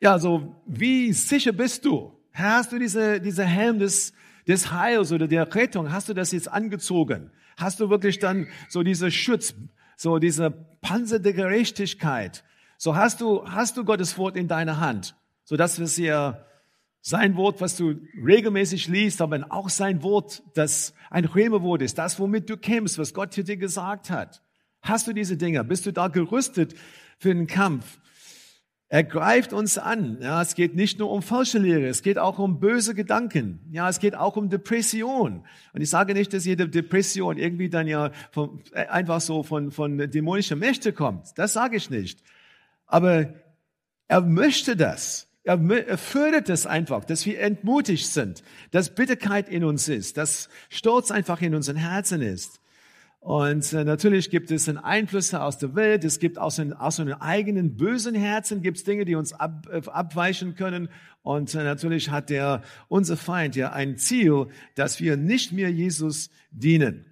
Ja, 0.00 0.18
so 0.18 0.62
wie 0.66 1.12
sicher 1.12 1.52
bist 1.52 1.86
du? 1.86 2.12
Hast 2.32 2.72
du 2.72 2.78
diese, 2.78 3.20
diese 3.20 3.44
Helm 3.44 3.78
des, 3.78 4.12
des 4.46 4.72
Heils 4.72 5.10
oder 5.10 5.26
der 5.26 5.52
Rettung, 5.54 5.90
hast 5.90 6.08
du 6.08 6.14
das 6.14 6.32
jetzt 6.32 6.52
angezogen? 6.52 7.30
Hast 7.56 7.80
du 7.80 7.88
wirklich 7.88 8.18
dann 8.18 8.46
so 8.68 8.82
diese 8.82 9.10
Schutz, 9.10 9.54
so 9.96 10.18
diese 10.18 10.50
Panzer 10.50 11.18
der 11.18 11.32
Gerechtigkeit? 11.32 12.44
So 12.80 12.94
hast 12.94 13.20
du, 13.20 13.44
hast 13.44 13.76
du 13.76 13.84
Gottes 13.84 14.16
Wort 14.18 14.36
in 14.36 14.46
deiner 14.46 14.78
Hand, 14.78 15.16
so 15.42 15.56
dass 15.56 15.80
wir 15.80 16.06
ja 16.06 16.44
sein 17.00 17.36
Wort, 17.36 17.60
was 17.60 17.76
du 17.76 17.96
regelmäßig 18.24 18.86
liest, 18.86 19.20
aber 19.20 19.46
auch 19.50 19.68
sein 19.68 20.04
Wort, 20.04 20.44
das 20.54 20.94
ein 21.10 21.24
Römerwort 21.24 21.82
ist, 21.82 21.98
das, 21.98 22.20
womit 22.20 22.48
du 22.48 22.56
kämpfst, 22.56 22.96
was 22.96 23.14
Gott 23.14 23.36
dir 23.36 23.56
gesagt 23.56 24.10
hat. 24.10 24.42
Hast 24.80 25.08
du 25.08 25.12
diese 25.12 25.36
Dinge? 25.36 25.64
Bist 25.64 25.86
du 25.86 25.92
da 25.92 26.06
gerüstet 26.06 26.76
für 27.18 27.34
den 27.34 27.48
Kampf? 27.48 27.98
Er 28.90 29.02
greift 29.02 29.52
uns 29.52 29.76
an. 29.76 30.18
Ja, 30.22 30.40
es 30.40 30.54
geht 30.54 30.76
nicht 30.76 31.00
nur 31.00 31.10
um 31.10 31.20
falsche 31.20 31.58
Lehre, 31.58 31.88
es 31.88 32.02
geht 32.02 32.16
auch 32.16 32.38
um 32.38 32.60
böse 32.60 32.94
Gedanken. 32.94 33.66
Ja, 33.72 33.88
es 33.88 33.98
geht 33.98 34.14
auch 34.14 34.36
um 34.36 34.50
Depression. 34.50 35.44
Und 35.72 35.80
ich 35.80 35.90
sage 35.90 36.14
nicht, 36.14 36.32
dass 36.32 36.44
jede 36.44 36.68
Depression 36.68 37.38
irgendwie 37.38 37.70
dann 37.70 37.88
ja 37.88 38.12
von, 38.30 38.62
äh, 38.72 38.86
einfach 38.86 39.20
so 39.20 39.42
von, 39.42 39.72
von 39.72 39.98
dämonischen 39.98 40.60
Mächte 40.60 40.92
kommt. 40.92 41.36
Das 41.36 41.52
sage 41.52 41.76
ich 41.76 41.90
nicht. 41.90 42.22
Aber 42.88 43.34
er 44.08 44.20
möchte 44.22 44.74
das. 44.74 45.28
Er, 45.44 45.60
er 45.60 45.98
fördert 45.98 46.48
es 46.48 46.66
einfach, 46.66 47.04
dass 47.04 47.24
wir 47.24 47.40
entmutigt 47.40 48.06
sind, 48.06 48.42
dass 48.70 48.94
Bitterkeit 48.94 49.48
in 49.48 49.64
uns 49.64 49.88
ist, 49.88 50.16
dass 50.16 50.48
Stolz 50.68 51.10
einfach 51.10 51.40
in 51.40 51.54
unseren 51.54 51.76
Herzen 51.76 52.20
ist. 52.20 52.60
Und 53.20 53.72
äh, 53.72 53.84
natürlich 53.84 54.30
gibt 54.30 54.50
es 54.50 54.68
Einflüsse 54.68 55.42
aus 55.42 55.58
der 55.58 55.74
Welt, 55.74 56.04
es 56.04 56.18
gibt 56.18 56.38
aus, 56.38 56.56
den, 56.56 56.72
aus 56.72 57.00
eigenen 57.00 57.76
bösen 57.76 58.14
Herzen 58.14 58.62
gibt 58.62 58.78
es 58.78 58.84
Dinge, 58.84 59.04
die 59.04 59.16
uns 59.16 59.32
ab, 59.32 59.66
äh, 59.70 59.82
abweichen 59.86 60.54
können. 60.54 60.88
Und 61.22 61.54
äh, 61.54 61.64
natürlich 61.64 62.10
hat 62.10 62.30
der, 62.30 62.62
unser 62.88 63.16
Feind 63.16 63.56
ja 63.56 63.72
ein 63.72 63.98
Ziel, 63.98 64.46
dass 64.76 65.00
wir 65.00 65.16
nicht 65.16 65.52
mehr 65.52 65.70
Jesus 65.70 66.30
dienen. 66.50 67.06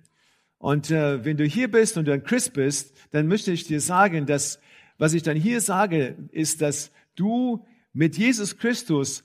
Und 0.58 0.90
äh, 0.90 1.24
wenn 1.24 1.36
du 1.36 1.44
hier 1.44 1.70
bist 1.70 1.96
und 1.96 2.06
du 2.06 2.12
ein 2.12 2.22
Christ 2.22 2.54
bist, 2.54 2.96
dann 3.10 3.26
möchte 3.26 3.50
ich 3.52 3.64
dir 3.64 3.80
sagen, 3.80 4.26
dass 4.26 4.58
was 4.98 5.14
ich 5.14 5.22
dann 5.22 5.36
hier 5.36 5.60
sage, 5.60 6.16
ist, 6.32 6.62
dass 6.62 6.90
du 7.14 7.64
mit 7.92 8.16
Jesus 8.16 8.56
Christus 8.58 9.24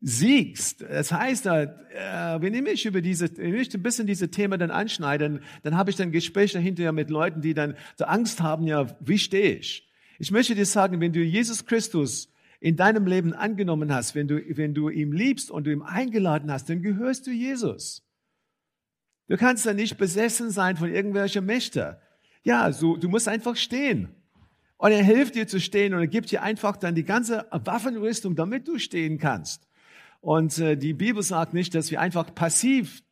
siegst. 0.00 0.82
Das 0.82 1.12
heißt, 1.12 1.46
äh, 1.46 1.68
wenn 2.40 2.54
ich 2.54 2.62
mich 2.62 2.86
über 2.86 3.02
diese, 3.02 3.36
wenn 3.36 3.54
ich 3.54 3.74
ein 3.74 3.82
bisschen 3.82 4.06
diese 4.06 4.30
Thema 4.30 4.56
dann 4.56 4.70
anschneiden, 4.70 5.40
dann 5.62 5.76
habe 5.76 5.90
ich 5.90 5.96
dann 5.96 6.10
Gespräche 6.10 6.58
hinterher 6.58 6.92
mit 6.92 7.10
Leuten, 7.10 7.42
die 7.42 7.54
dann 7.54 7.76
so 7.96 8.06
Angst 8.06 8.40
haben, 8.40 8.66
ja, 8.66 8.86
wie 9.00 9.18
stehe 9.18 9.56
ich? 9.56 9.88
Ich 10.18 10.30
möchte 10.30 10.54
dir 10.54 10.66
sagen, 10.66 11.00
wenn 11.00 11.12
du 11.12 11.20
Jesus 11.20 11.66
Christus 11.66 12.32
in 12.60 12.76
deinem 12.76 13.06
Leben 13.06 13.32
angenommen 13.32 13.92
hast, 13.92 14.14
wenn 14.14 14.28
du, 14.28 14.40
wenn 14.56 14.74
du 14.74 14.88
ihm 14.88 15.12
liebst 15.12 15.50
und 15.50 15.64
du 15.64 15.72
ihm 15.72 15.82
eingeladen 15.82 16.50
hast, 16.50 16.68
dann 16.68 16.82
gehörst 16.82 17.26
du 17.26 17.30
Jesus. 17.30 18.02
Du 19.28 19.36
kannst 19.36 19.64
dann 19.64 19.76
nicht 19.76 19.96
besessen 19.96 20.50
sein 20.50 20.76
von 20.76 20.92
irgendwelchen 20.92 21.46
Mächten. 21.46 21.96
Ja, 22.42 22.72
so, 22.72 22.96
du 22.96 23.08
musst 23.08 23.28
einfach 23.28 23.56
stehen. 23.56 24.14
Und 24.80 24.92
er 24.92 25.04
hilft 25.04 25.34
dir 25.34 25.46
zu 25.46 25.60
stehen 25.60 25.92
und 25.92 26.00
er 26.00 26.06
gibt 26.06 26.30
dir 26.30 26.42
einfach 26.42 26.74
dann 26.74 26.94
die 26.94 27.04
ganze 27.04 27.46
Waffenrüstung, 27.50 28.34
damit 28.34 28.66
du 28.66 28.78
stehen 28.78 29.18
kannst. 29.18 29.68
Und 30.22 30.58
äh, 30.58 30.74
die 30.74 30.94
Bibel 30.94 31.22
sagt 31.22 31.52
nicht, 31.52 31.74
dass 31.74 31.90
wir 31.90 32.00
einfach 32.00 32.34
passiv 32.34 33.02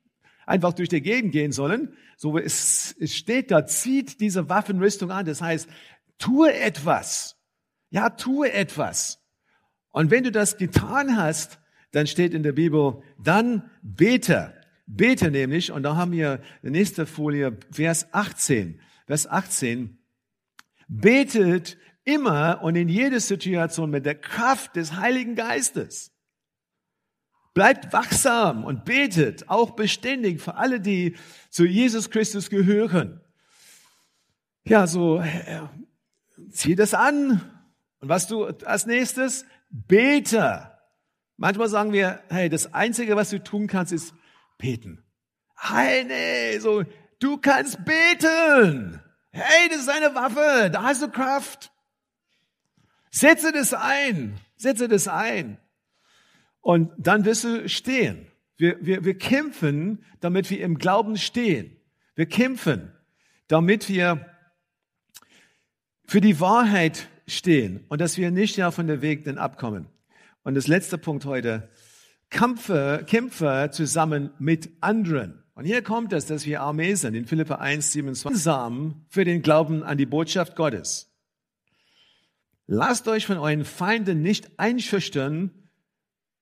einfach 0.46 0.72
durch 0.72 0.88
die 0.88 1.02
Gegend 1.02 1.30
gehen 1.32 1.52
sollen. 1.52 1.92
So 2.16 2.38
es, 2.38 2.96
es 2.98 3.14
steht 3.14 3.50
da, 3.50 3.66
zieht 3.66 4.22
diese 4.22 4.48
Waffenrüstung 4.48 5.10
an. 5.10 5.26
Das 5.26 5.42
heißt, 5.42 5.68
tue 6.16 6.54
etwas. 6.54 7.36
Ja, 7.90 8.08
tue 8.08 8.50
etwas. 8.50 9.20
Und 9.90 10.10
wenn 10.10 10.24
du 10.24 10.32
das 10.32 10.56
getan 10.56 11.18
hast, 11.18 11.60
dann 11.90 12.06
steht 12.06 12.32
in 12.32 12.42
der 12.42 12.52
Bibel, 12.52 13.02
dann 13.22 13.70
bete. 13.82 14.54
Bete 14.86 15.30
nämlich, 15.30 15.70
und 15.70 15.82
da 15.82 15.96
haben 15.96 16.12
wir 16.12 16.40
die 16.62 16.70
nächste 16.70 17.04
Folie, 17.04 17.58
Vers 17.70 18.08
18. 18.14 18.80
Vers 19.06 19.26
18. 19.26 19.98
Betet 20.88 21.78
immer 22.04 22.62
und 22.62 22.74
in 22.74 22.88
jeder 22.88 23.20
Situation 23.20 23.90
mit 23.90 24.06
der 24.06 24.14
Kraft 24.14 24.76
des 24.76 24.96
Heiligen 24.96 25.34
Geistes. 25.34 26.12
Bleibt 27.54 27.92
wachsam 27.92 28.64
und 28.64 28.84
betet 28.84 29.48
auch 29.48 29.72
beständig 29.72 30.40
für 30.40 30.54
alle, 30.54 30.80
die 30.80 31.16
zu 31.50 31.64
Jesus 31.64 32.10
Christus 32.10 32.50
gehören. 32.50 33.20
Ja, 34.64 34.86
so, 34.86 35.18
äh, 35.18 35.62
zieh 36.50 36.74
das 36.74 36.94
an. 36.94 37.42
Und 38.00 38.08
was 38.08 38.28
du 38.28 38.44
als 38.44 38.86
nächstes? 38.86 39.44
Bete. 39.70 40.72
Manchmal 41.36 41.68
sagen 41.68 41.92
wir, 41.92 42.22
hey, 42.28 42.48
das 42.48 42.72
Einzige, 42.74 43.16
was 43.16 43.30
du 43.30 43.42
tun 43.42 43.66
kannst, 43.66 43.92
ist 43.92 44.14
beten. 44.56 45.04
Hey, 45.56 46.04
nee, 46.04 46.58
so, 46.58 46.84
du 47.18 47.38
kannst 47.38 47.84
beten. 47.84 49.00
Hey, 49.30 49.68
das 49.68 49.80
ist 49.80 49.88
eine 49.88 50.14
Waffe, 50.14 50.70
da 50.70 50.82
hast 50.82 51.02
du 51.02 51.08
Kraft. 51.08 51.70
Setze 53.10 53.52
das 53.52 53.74
ein, 53.74 54.38
setze 54.56 54.88
das 54.88 55.08
ein. 55.08 55.58
Und 56.60 56.92
dann 56.98 57.24
wirst 57.24 57.44
du 57.44 57.68
stehen. 57.68 58.26
Wir, 58.56 58.76
wir, 58.84 59.04
wir 59.04 59.16
kämpfen, 59.16 60.04
damit 60.20 60.50
wir 60.50 60.60
im 60.60 60.78
Glauben 60.78 61.16
stehen. 61.16 61.76
Wir 62.14 62.26
kämpfen, 62.26 62.92
damit 63.46 63.88
wir 63.88 64.26
für 66.06 66.20
die 66.20 66.40
Wahrheit 66.40 67.08
stehen 67.26 67.84
und 67.88 68.00
dass 68.00 68.16
wir 68.16 68.30
nicht 68.30 68.56
ja 68.56 68.70
von 68.70 68.86
der 68.86 69.02
Weg 69.02 69.24
denn 69.24 69.38
abkommen. 69.38 69.86
Und 70.42 70.54
das 70.54 70.66
letzte 70.66 70.98
Punkt 70.98 71.24
heute, 71.24 71.68
Kämpfe, 72.30 73.04
Kämpfe 73.06 73.70
zusammen 73.72 74.30
mit 74.38 74.70
anderen. 74.80 75.44
Und 75.58 75.64
hier 75.64 75.82
kommt 75.82 76.12
es, 76.12 76.26
dass 76.26 76.46
wir 76.46 76.60
Armee 76.60 76.94
sind, 76.94 77.14
in 77.14 77.26
Philippa 77.26 77.56
1, 77.56 77.90
27, 77.90 78.40
Samen 78.40 79.04
für 79.08 79.24
den 79.24 79.42
Glauben 79.42 79.82
an 79.82 79.98
die 79.98 80.06
Botschaft 80.06 80.54
Gottes. 80.54 81.12
Lasst 82.68 83.08
euch 83.08 83.26
von 83.26 83.38
euren 83.38 83.64
Feinden 83.64 84.22
nicht 84.22 84.60
einschüchtern, 84.60 85.50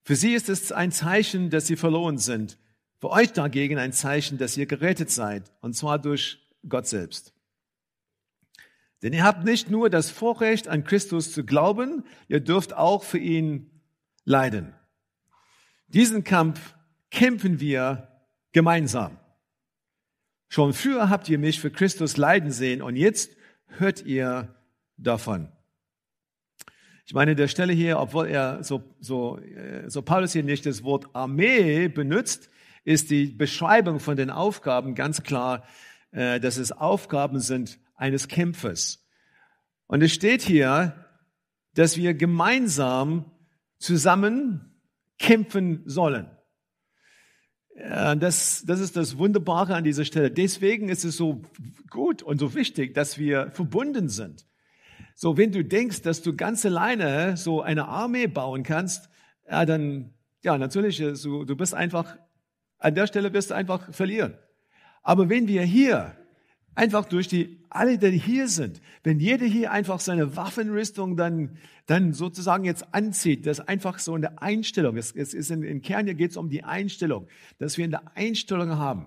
für 0.02 0.16
sie 0.16 0.34
ist 0.34 0.50
es 0.50 0.70
ein 0.70 0.92
Zeichen, 0.92 1.48
dass 1.48 1.66
sie 1.66 1.76
verloren 1.76 2.18
sind. 2.18 2.58
Für 3.00 3.08
euch 3.08 3.32
dagegen 3.32 3.78
ein 3.78 3.94
Zeichen, 3.94 4.36
dass 4.36 4.58
ihr 4.58 4.66
gerettet 4.66 5.10
seid, 5.10 5.50
und 5.62 5.74
zwar 5.74 5.98
durch 5.98 6.46
Gott 6.68 6.86
selbst. 6.86 7.32
Denn 9.00 9.14
ihr 9.14 9.24
habt 9.24 9.46
nicht 9.46 9.70
nur 9.70 9.88
das 9.88 10.10
Vorrecht, 10.10 10.68
an 10.68 10.84
Christus 10.84 11.32
zu 11.32 11.42
glauben, 11.42 12.04
ihr 12.28 12.40
dürft 12.40 12.74
auch 12.74 13.02
für 13.02 13.16
ihn 13.16 13.80
leiden. 14.26 14.74
Diesen 15.88 16.22
Kampf 16.22 16.74
kämpfen 17.10 17.60
wir 17.60 18.12
gemeinsam. 18.56 19.18
Schon 20.48 20.72
früher 20.72 21.10
habt 21.10 21.28
ihr 21.28 21.38
mich 21.38 21.60
für 21.60 21.70
Christus 21.70 22.16
leiden 22.16 22.50
sehen 22.50 22.80
und 22.80 22.96
jetzt 22.96 23.36
hört 23.66 24.06
ihr 24.06 24.56
davon. 24.96 25.52
Ich 27.04 27.12
meine, 27.12 27.36
der 27.36 27.48
Stelle 27.48 27.74
hier, 27.74 27.98
obwohl 27.98 28.28
er 28.28 28.64
so, 28.64 28.82
so, 28.98 29.38
äh, 29.40 29.90
so 29.90 30.00
Paulus 30.00 30.32
hier 30.32 30.42
nicht 30.42 30.64
das 30.64 30.82
Wort 30.84 31.14
Armee 31.14 31.88
benutzt, 31.88 32.48
ist 32.82 33.10
die 33.10 33.26
Beschreibung 33.26 34.00
von 34.00 34.16
den 34.16 34.30
Aufgaben 34.30 34.94
ganz 34.94 35.22
klar, 35.22 35.66
äh, 36.12 36.40
dass 36.40 36.56
es 36.56 36.72
Aufgaben 36.72 37.40
sind 37.40 37.78
eines 37.94 38.26
Kämpfers. 38.26 39.06
Und 39.86 40.02
es 40.02 40.14
steht 40.14 40.40
hier, 40.40 41.04
dass 41.74 41.98
wir 41.98 42.14
gemeinsam 42.14 43.30
zusammen 43.76 44.80
kämpfen 45.18 45.82
sollen. 45.84 46.35
Das, 47.76 48.64
das 48.66 48.80
ist 48.80 48.96
das 48.96 49.18
Wunderbare 49.18 49.74
an 49.74 49.84
dieser 49.84 50.06
Stelle. 50.06 50.30
Deswegen 50.30 50.88
ist 50.88 51.04
es 51.04 51.16
so 51.16 51.42
gut 51.90 52.22
und 52.22 52.38
so 52.38 52.54
wichtig, 52.54 52.94
dass 52.94 53.18
wir 53.18 53.50
verbunden 53.50 54.08
sind. 54.08 54.46
So, 55.14 55.36
wenn 55.36 55.52
du 55.52 55.62
denkst, 55.62 56.00
dass 56.02 56.22
du 56.22 56.34
ganz 56.34 56.64
alleine 56.64 57.36
so 57.36 57.60
eine 57.60 57.86
Armee 57.86 58.28
bauen 58.28 58.62
kannst, 58.62 59.10
ja, 59.48 59.66
dann, 59.66 60.14
ja, 60.42 60.56
natürlich, 60.56 61.02
so, 61.14 61.44
du 61.44 61.54
bist 61.54 61.74
einfach, 61.74 62.16
an 62.78 62.94
der 62.94 63.06
Stelle 63.06 63.32
wirst 63.34 63.50
du 63.50 63.54
einfach 63.54 63.92
verlieren. 63.92 64.38
Aber 65.02 65.28
wenn 65.28 65.46
wir 65.46 65.62
hier 65.62 66.16
einfach 66.76 67.06
durch 67.06 67.26
die, 67.26 67.58
alle, 67.70 67.98
die 67.98 68.18
hier 68.18 68.48
sind, 68.48 68.80
wenn 69.02 69.18
jeder 69.18 69.46
hier 69.46 69.72
einfach 69.72 69.98
seine 69.98 70.36
Waffenrüstung 70.36 71.16
dann, 71.16 71.56
dann 71.86 72.12
sozusagen 72.12 72.64
jetzt 72.64 72.94
anzieht, 72.94 73.46
das 73.46 73.58
ist 73.58 73.68
einfach 73.68 73.98
so 73.98 74.14
eine 74.14 74.40
Einstellung. 74.40 74.96
Es, 74.96 75.12
es 75.12 75.34
ist 75.34 75.50
in, 75.50 75.62
in 75.62 75.82
Kern 75.82 76.06
hier 76.06 76.14
geht 76.14 76.30
es 76.30 76.36
um 76.36 76.50
die 76.50 76.62
Einstellung, 76.62 77.26
dass 77.58 77.78
wir 77.78 77.84
eine 77.84 78.16
Einstellung 78.16 78.70
haben. 78.76 79.06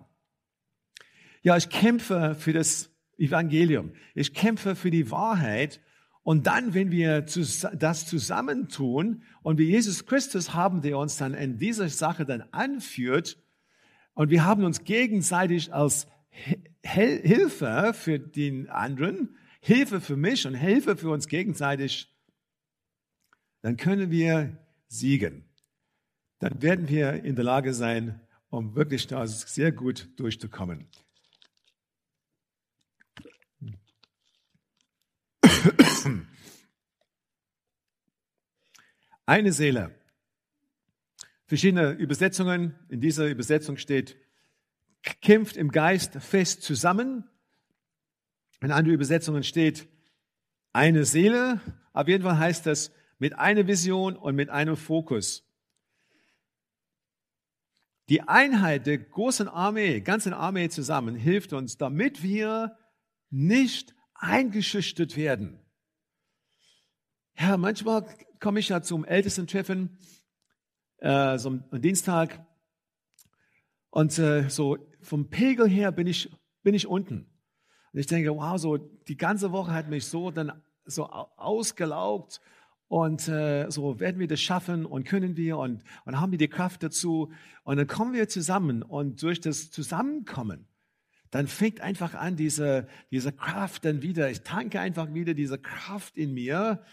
Ja, 1.41 1.55
ich 1.55 1.69
kämpfe 1.69 2.35
für 2.37 2.51
das 2.51 2.91
Evangelium. 3.17 3.91
Ich 4.15 4.33
kämpfe 4.33 4.75
für 4.75 4.91
die 4.91 5.09
Wahrheit. 5.11 5.79
Und 6.23 6.47
dann, 6.47 6.73
wenn 6.73 6.91
wir 6.91 7.21
das 7.21 8.05
zusammentun 8.05 9.23
und 9.41 9.57
wie 9.57 9.69
Jesus 9.69 10.05
Christus 10.05 10.53
haben, 10.53 10.81
der 10.81 10.97
uns 10.97 11.17
dann 11.17 11.33
in 11.33 11.57
dieser 11.57 11.87
Sache 11.89 12.25
dann 12.25 12.43
anführt, 12.51 13.37
und 14.15 14.31
wir 14.31 14.43
haben 14.43 14.65
uns 14.65 14.83
gegenseitig 14.83 15.73
als 15.73 16.07
Hilfe 16.83 17.93
für 17.93 18.19
den 18.19 18.69
anderen, 18.69 19.37
Hilfe 19.61 19.99
für 20.01 20.15
mich 20.15 20.47
und 20.47 20.55
Hilfe 20.55 20.95
für 20.95 21.09
uns 21.09 21.27
gegenseitig, 21.27 22.15
dann 23.61 23.77
können 23.77 24.11
wir 24.11 24.57
siegen. 24.87 25.43
Dann 26.39 26.61
werden 26.61 26.87
wir 26.87 27.23
in 27.23 27.35
der 27.35 27.43
Lage 27.43 27.73
sein, 27.73 28.21
um 28.49 28.75
wirklich 28.75 29.07
da 29.07 29.27
sehr 29.27 29.71
gut 29.71 30.07
durchzukommen. 30.17 30.87
Eine 39.25 39.51
Seele. 39.51 39.93
Verschiedene 41.45 41.91
Übersetzungen. 41.91 42.75
In 42.89 43.01
dieser 43.01 43.27
Übersetzung 43.27 43.77
steht 43.77 44.15
kämpft 45.21 45.57
im 45.57 45.71
Geist 45.71 46.15
fest 46.15 46.61
zusammen. 46.61 47.29
In 48.61 48.71
anderen 48.71 48.95
Übersetzungen 48.95 49.43
steht 49.43 49.87
eine 50.73 51.05
Seele. 51.05 51.61
Auf 51.93 52.07
jeden 52.07 52.23
Fall 52.23 52.37
heißt 52.37 52.65
das 52.65 52.91
mit 53.17 53.33
einer 53.37 53.67
Vision 53.67 54.15
und 54.15 54.35
mit 54.35 54.49
einem 54.49 54.75
Fokus. 54.75 55.45
Die 58.09 58.21
Einheit 58.21 58.87
der 58.87 58.97
großen 58.97 59.47
Armee, 59.47 60.01
ganzen 60.01 60.33
Armee 60.33 60.69
zusammen, 60.69 61.15
hilft 61.15 61.53
uns, 61.53 61.77
damit 61.77 62.23
wir 62.23 62.75
nicht 63.29 63.93
eingeschüchtert 64.15 65.15
werden. 65.15 65.59
Ja, 67.37 67.55
manchmal 67.57 68.05
komme 68.39 68.59
ich 68.59 68.69
ja 68.69 68.81
zum 68.81 69.05
Ältestentreffen, 69.05 69.97
äh, 70.97 71.37
so 71.37 71.49
am 71.49 71.81
Dienstag, 71.81 72.45
und 73.91 74.17
äh, 74.19 74.49
so 74.49 74.77
vom 75.01 75.29
Pegel 75.29 75.67
her 75.67 75.91
bin 75.91 76.07
ich, 76.07 76.29
bin 76.63 76.73
ich 76.73 76.87
unten. 76.87 77.25
Und 77.93 77.99
ich 77.99 78.07
denke, 78.07 78.35
wow, 78.35 78.57
so 78.57 78.77
die 78.77 79.17
ganze 79.17 79.51
Woche 79.51 79.73
hat 79.73 79.89
mich 79.89 80.05
so 80.05 80.31
dann 80.31 80.61
so 80.85 81.05
ausgelaugt 81.05 82.41
und 82.87 83.27
äh, 83.27 83.69
so 83.69 83.99
werden 83.99 84.19
wir 84.19 84.27
das 84.27 84.41
schaffen 84.41 84.85
und 84.85 85.05
können 85.05 85.37
wir 85.37 85.57
und, 85.57 85.83
und 86.05 86.19
haben 86.19 86.31
wir 86.31 86.39
die 86.39 86.47
Kraft 86.47 86.83
dazu. 86.83 87.31
Und 87.63 87.77
dann 87.77 87.87
kommen 87.87 88.13
wir 88.13 88.27
zusammen 88.27 88.81
und 88.81 89.21
durch 89.21 89.39
das 89.39 89.71
Zusammenkommen, 89.71 90.67
dann 91.31 91.47
fängt 91.47 91.81
einfach 91.81 92.15
an, 92.15 92.35
diese, 92.35 92.87
diese 93.11 93.31
Kraft 93.31 93.85
dann 93.85 94.01
wieder, 94.01 94.31
ich 94.31 94.41
tanke 94.41 94.79
einfach 94.79 95.13
wieder 95.13 95.35
diese 95.35 95.59
Kraft 95.59 96.17
in 96.17 96.33
mir 96.33 96.83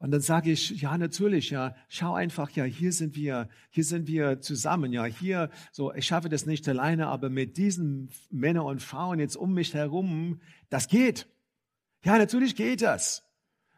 und 0.00 0.12
dann 0.12 0.22
sage 0.22 0.50
ich, 0.50 0.80
ja, 0.80 0.96
natürlich, 0.96 1.50
ja, 1.50 1.76
schau 1.90 2.14
einfach, 2.14 2.50
ja, 2.52 2.64
hier 2.64 2.90
sind 2.90 3.16
wir, 3.16 3.50
hier 3.68 3.84
sind 3.84 4.08
wir 4.08 4.40
zusammen, 4.40 4.94
ja, 4.94 5.04
hier, 5.04 5.50
so, 5.72 5.92
ich 5.92 6.06
schaffe 6.06 6.30
das 6.30 6.46
nicht 6.46 6.66
alleine, 6.66 7.08
aber 7.08 7.28
mit 7.28 7.58
diesen 7.58 8.08
Männern 8.30 8.64
und 8.64 8.80
Frauen 8.80 9.18
jetzt 9.20 9.36
um 9.36 9.52
mich 9.52 9.74
herum, 9.74 10.40
das 10.70 10.88
geht. 10.88 11.28
Ja, 12.02 12.16
natürlich 12.16 12.56
geht 12.56 12.80
das. 12.80 13.24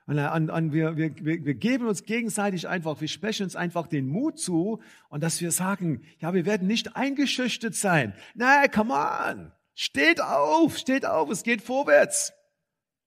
Und, 0.06 0.16
und, 0.20 0.50
und 0.50 0.72
wir, 0.72 0.96
wir, 0.96 1.12
wir 1.24 1.54
geben 1.54 1.88
uns 1.88 2.04
gegenseitig 2.04 2.68
einfach, 2.68 3.00
wir 3.00 3.08
sprechen 3.08 3.42
uns 3.42 3.56
einfach 3.56 3.88
den 3.88 4.06
Mut 4.06 4.38
zu 4.38 4.80
und 5.08 5.24
dass 5.24 5.40
wir 5.40 5.50
sagen, 5.50 6.02
ja, 6.20 6.34
wir 6.34 6.46
werden 6.46 6.68
nicht 6.68 6.94
eingeschüchtert 6.94 7.74
sein. 7.74 8.14
Nein, 8.36 8.70
come 8.70 8.94
on, 8.94 9.50
steht 9.74 10.20
auf, 10.20 10.78
steht 10.78 11.04
auf, 11.04 11.30
es 11.30 11.42
geht 11.42 11.62
vorwärts. 11.62 12.32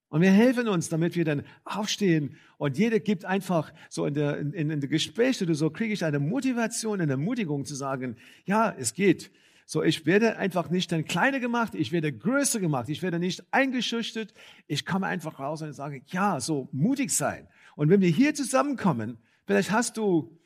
Und 0.09 0.21
wir 0.21 0.31
helfen 0.31 0.67
uns, 0.67 0.89
damit 0.89 1.15
wir 1.15 1.25
dann 1.25 1.43
aufstehen 1.63 2.37
und 2.57 2.77
jeder 2.77 2.99
gibt 2.99 3.25
einfach 3.25 3.73
so 3.89 4.05
in 4.05 4.13
der, 4.13 4.37
in, 4.37 4.53
in 4.53 4.79
der 4.79 4.89
Gespräch 4.89 5.41
oder 5.41 5.55
so, 5.55 5.69
kriege 5.69 5.93
ich 5.93 6.05
eine 6.05 6.19
Motivation, 6.19 7.01
eine 7.01 7.13
Ermutigung 7.13 7.65
zu 7.65 7.75
sagen, 7.75 8.15
ja, 8.45 8.73
es 8.77 8.93
geht. 8.93 9.31
So, 9.67 9.81
ich 9.81 10.05
werde 10.05 10.37
einfach 10.37 10.69
nicht 10.69 10.91
dann 10.91 11.05
kleiner 11.05 11.39
gemacht, 11.39 11.73
ich 11.73 11.91
werde 11.91 12.13
größer 12.13 12.59
gemacht, 12.59 12.87
ich 12.87 13.01
werde 13.01 13.17
nicht 13.17 13.43
eingeschüchtert, 13.51 14.33
ich 14.67 14.85
komme 14.85 15.07
einfach 15.07 15.39
raus 15.39 15.63
und 15.63 15.73
sage, 15.73 16.03
ja, 16.07 16.39
so 16.39 16.69
mutig 16.71 17.09
sein. 17.09 17.47
Und 17.75 17.89
wenn 17.89 17.99
wir 17.99 18.09
hier 18.09 18.35
zusammenkommen, 18.35 19.17
vielleicht 19.47 19.71
hast 19.71 19.97
du, 19.97 20.37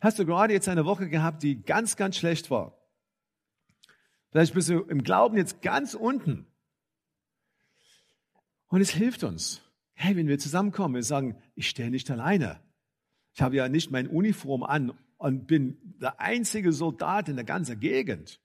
hast 0.00 0.18
du 0.18 0.26
gerade 0.26 0.52
jetzt 0.52 0.68
eine 0.68 0.84
Woche 0.84 1.08
gehabt, 1.08 1.44
die 1.44 1.62
ganz, 1.62 1.96
ganz 1.96 2.16
schlecht 2.16 2.50
war. 2.50 2.76
Vielleicht 4.32 4.54
bist 4.54 4.68
du 4.68 4.80
im 4.80 5.04
Glauben 5.04 5.36
jetzt 5.36 5.62
ganz 5.62 5.94
unten. 5.94 6.46
Und 8.74 8.80
es 8.80 8.90
hilft 8.90 9.22
uns. 9.22 9.62
Hey, 9.92 10.16
wenn 10.16 10.26
wir 10.26 10.36
zusammenkommen, 10.36 10.96
wir 10.96 11.04
sagen, 11.04 11.36
ich 11.54 11.68
stehe 11.68 11.92
nicht 11.92 12.10
alleine. 12.10 12.58
Ich 13.32 13.40
habe 13.40 13.54
ja 13.54 13.68
nicht 13.68 13.92
meine 13.92 14.08
Uniform 14.08 14.64
an 14.64 14.92
und 15.16 15.46
bin 15.46 15.78
der 16.02 16.20
einzige 16.20 16.72
Soldat 16.72 17.28
in 17.28 17.36
der 17.36 17.44
ganzen 17.44 17.78
Gegend. 17.78 18.40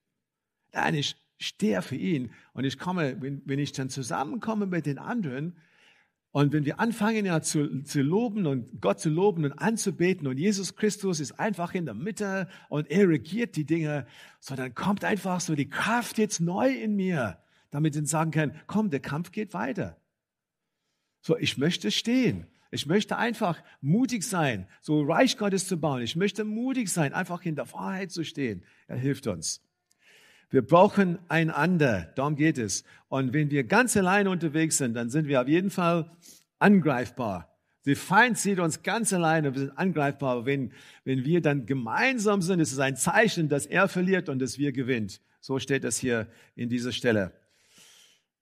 Nein, 0.71 0.93
ich 0.93 1.15
stehe 1.39 1.81
für 1.81 1.95
ihn 1.95 2.29
und 2.53 2.63
ich 2.63 2.77
komme, 2.77 3.19
wenn, 3.19 3.41
wenn 3.45 3.57
ich 3.57 3.71
dann 3.71 3.89
zusammenkomme 3.89 4.67
mit 4.67 4.85
den 4.85 4.99
anderen 4.99 5.57
und 6.29 6.53
wenn 6.53 6.63
wir 6.63 6.79
anfangen 6.79 7.25
ja 7.25 7.41
zu, 7.41 7.81
zu 7.81 8.03
loben 8.03 8.45
und 8.45 8.81
Gott 8.81 8.99
zu 8.99 9.09
loben 9.09 9.45
und 9.45 9.53
anzubeten 9.53 10.27
und 10.27 10.37
Jesus 10.37 10.75
Christus 10.75 11.19
ist 11.21 11.39
einfach 11.39 11.73
in 11.73 11.85
der 11.85 11.95
Mitte 11.95 12.47
und 12.67 12.91
er 12.91 13.09
regiert 13.09 13.55
die 13.55 13.65
Dinge, 13.65 14.05
so 14.39 14.55
dann 14.55 14.75
kommt 14.75 15.03
einfach 15.03 15.41
so 15.41 15.55
die 15.55 15.71
Kraft 15.71 16.19
jetzt 16.19 16.39
neu 16.39 16.69
in 16.71 16.95
mir, 16.95 17.39
damit 17.71 17.95
ich 17.95 18.07
sagen 18.07 18.29
kann, 18.29 18.53
komm, 18.67 18.91
der 18.91 18.99
Kampf 18.99 19.31
geht 19.31 19.55
weiter. 19.55 19.99
So, 21.21 21.37
ich 21.37 21.57
möchte 21.57 21.91
stehen. 21.91 22.47
Ich 22.71 22.85
möchte 22.85 23.17
einfach 23.17 23.61
mutig 23.81 24.23
sein, 24.23 24.67
so 24.81 25.01
Reich 25.01 25.37
Gottes 25.37 25.67
zu 25.67 25.77
bauen. 25.77 26.01
Ich 26.01 26.15
möchte 26.15 26.43
mutig 26.43 26.89
sein, 26.89 27.13
einfach 27.13 27.43
in 27.43 27.55
der 27.55 27.71
Wahrheit 27.73 28.11
zu 28.11 28.23
stehen. 28.23 28.63
Er 28.87 28.97
hilft 28.97 29.25
uns. 29.25 29.61
Wir 30.51 30.61
brauchen 30.61 31.19
einander, 31.29 32.11
darum 32.15 32.35
geht 32.35 32.57
es. 32.57 32.83
Und 33.07 33.33
wenn 33.33 33.49
wir 33.49 33.63
ganz 33.63 33.97
alleine 33.97 34.29
unterwegs 34.29 34.77
sind, 34.77 34.93
dann 34.93 35.09
sind 35.09 35.27
wir 35.27 35.41
auf 35.41 35.47
jeden 35.47 35.69
Fall 35.69 36.11
angreifbar. 36.59 37.55
Der 37.85 37.95
Feind 37.95 38.37
sieht 38.37 38.59
uns 38.59 38.83
ganz 38.83 39.13
alleine, 39.13 39.53
wir 39.53 39.61
sind 39.61 39.77
angreifbar. 39.77 40.45
Wenn, 40.45 40.71
wenn 41.05 41.23
wir 41.23 41.41
dann 41.41 41.65
gemeinsam 41.65 42.41
sind, 42.41 42.59
ist 42.59 42.71
es 42.71 42.79
ein 42.79 42.95
Zeichen, 42.95 43.47
dass 43.49 43.65
er 43.65 43.87
verliert 43.87 44.29
und 44.29 44.39
dass 44.39 44.57
wir 44.57 44.71
gewinnt. 44.71 45.21
So 45.39 45.59
steht 45.59 45.83
das 45.83 45.97
hier 45.97 46.27
in 46.55 46.69
dieser 46.69 46.91
Stelle. 46.91 47.31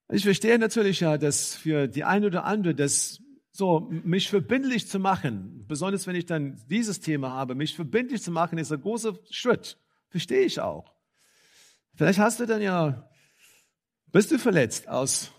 Ich 0.09 0.23
verstehe 0.23 0.57
natürlich 0.57 1.01
ja, 1.01 1.17
dass 1.17 1.55
für 1.55 1.87
die 1.87 2.05
eine 2.05 2.27
oder 2.27 2.45
andere 2.45 2.73
das 2.73 3.21
so, 3.51 3.89
mich 3.89 4.29
verbindlich 4.29 4.87
zu 4.87 4.99
machen, 4.99 5.65
besonders 5.67 6.05
wenn 6.05 6.15
ich 6.15 6.27
dann 6.27 6.61
dieses 6.69 6.99
Thema 6.99 7.31
habe, 7.31 7.55
mich 7.55 7.75
verbindlich 7.75 8.21
zu 8.21 8.31
machen, 8.31 8.57
ist 8.57 8.71
ein 8.71 8.81
großer 8.81 9.17
Schritt. 9.31 9.77
Verstehe 10.09 10.43
ich 10.43 10.59
auch. 10.59 10.93
Vielleicht 11.95 12.19
hast 12.19 12.39
du 12.39 12.45
dann 12.45 12.61
ja, 12.61 13.09
bist 14.11 14.31
du 14.31 14.37
verletzt 14.37 14.87
aus 14.87 15.31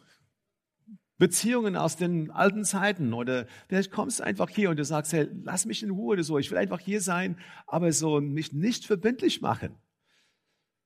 Beziehungen 1.17 1.77
aus 1.77 1.97
den 1.97 2.31
alten 2.31 2.65
Zeiten 2.65 3.13
oder 3.13 3.47
vielleicht 3.69 3.91
kommst 3.91 4.21
du 4.21 4.25
einfach 4.25 4.51
hier 4.51 4.71
und 4.71 4.79
du 4.79 4.85
sagst, 4.85 5.13
hey, 5.13 5.29
lass 5.45 5.65
mich 5.65 5.83
in 5.83 5.91
Ruhe 5.91 6.15
oder 6.15 6.25
so, 6.25 6.39
ich 6.39 6.51
will 6.51 6.59
einfach 6.59 6.81
hier 6.81 7.01
sein, 7.01 7.39
aber 7.67 7.93
so 7.93 8.21
mich 8.21 8.53
nicht 8.53 8.85
verbindlich 8.85 9.41
machen. 9.41 9.77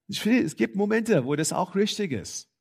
Ich 0.07 0.21
finde, 0.21 0.43
es 0.43 0.57
gibt 0.57 0.77
Momente, 0.77 1.25
wo 1.25 1.35
das 1.35 1.53
auch 1.53 1.75
richtig 1.75 2.13
ist. 2.13 2.52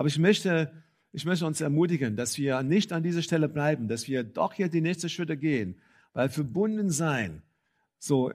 Aber 0.00 0.08
ich 0.08 0.18
möchte, 0.18 0.72
ich 1.12 1.26
möchte 1.26 1.44
uns 1.44 1.60
ermutigen, 1.60 2.16
dass 2.16 2.38
wir 2.38 2.62
nicht 2.62 2.90
an 2.90 3.02
dieser 3.02 3.20
Stelle 3.20 3.50
bleiben, 3.50 3.86
dass 3.86 4.08
wir 4.08 4.24
doch 4.24 4.54
hier 4.54 4.68
die 4.68 4.80
nächsten 4.80 5.10
Schritte 5.10 5.36
gehen, 5.36 5.78
weil 6.14 6.30
verbunden 6.30 6.88
sein, 6.88 7.42
so 7.98 8.32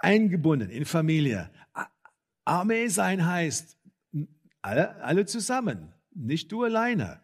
eingebunden 0.00 0.68
in 0.68 0.84
Familie, 0.84 1.50
Armee 2.44 2.88
sein 2.88 3.24
heißt, 3.24 3.78
alle, 4.60 5.02
alle 5.02 5.24
zusammen, 5.24 5.94
nicht 6.14 6.52
du 6.52 6.62
alleine. 6.62 7.22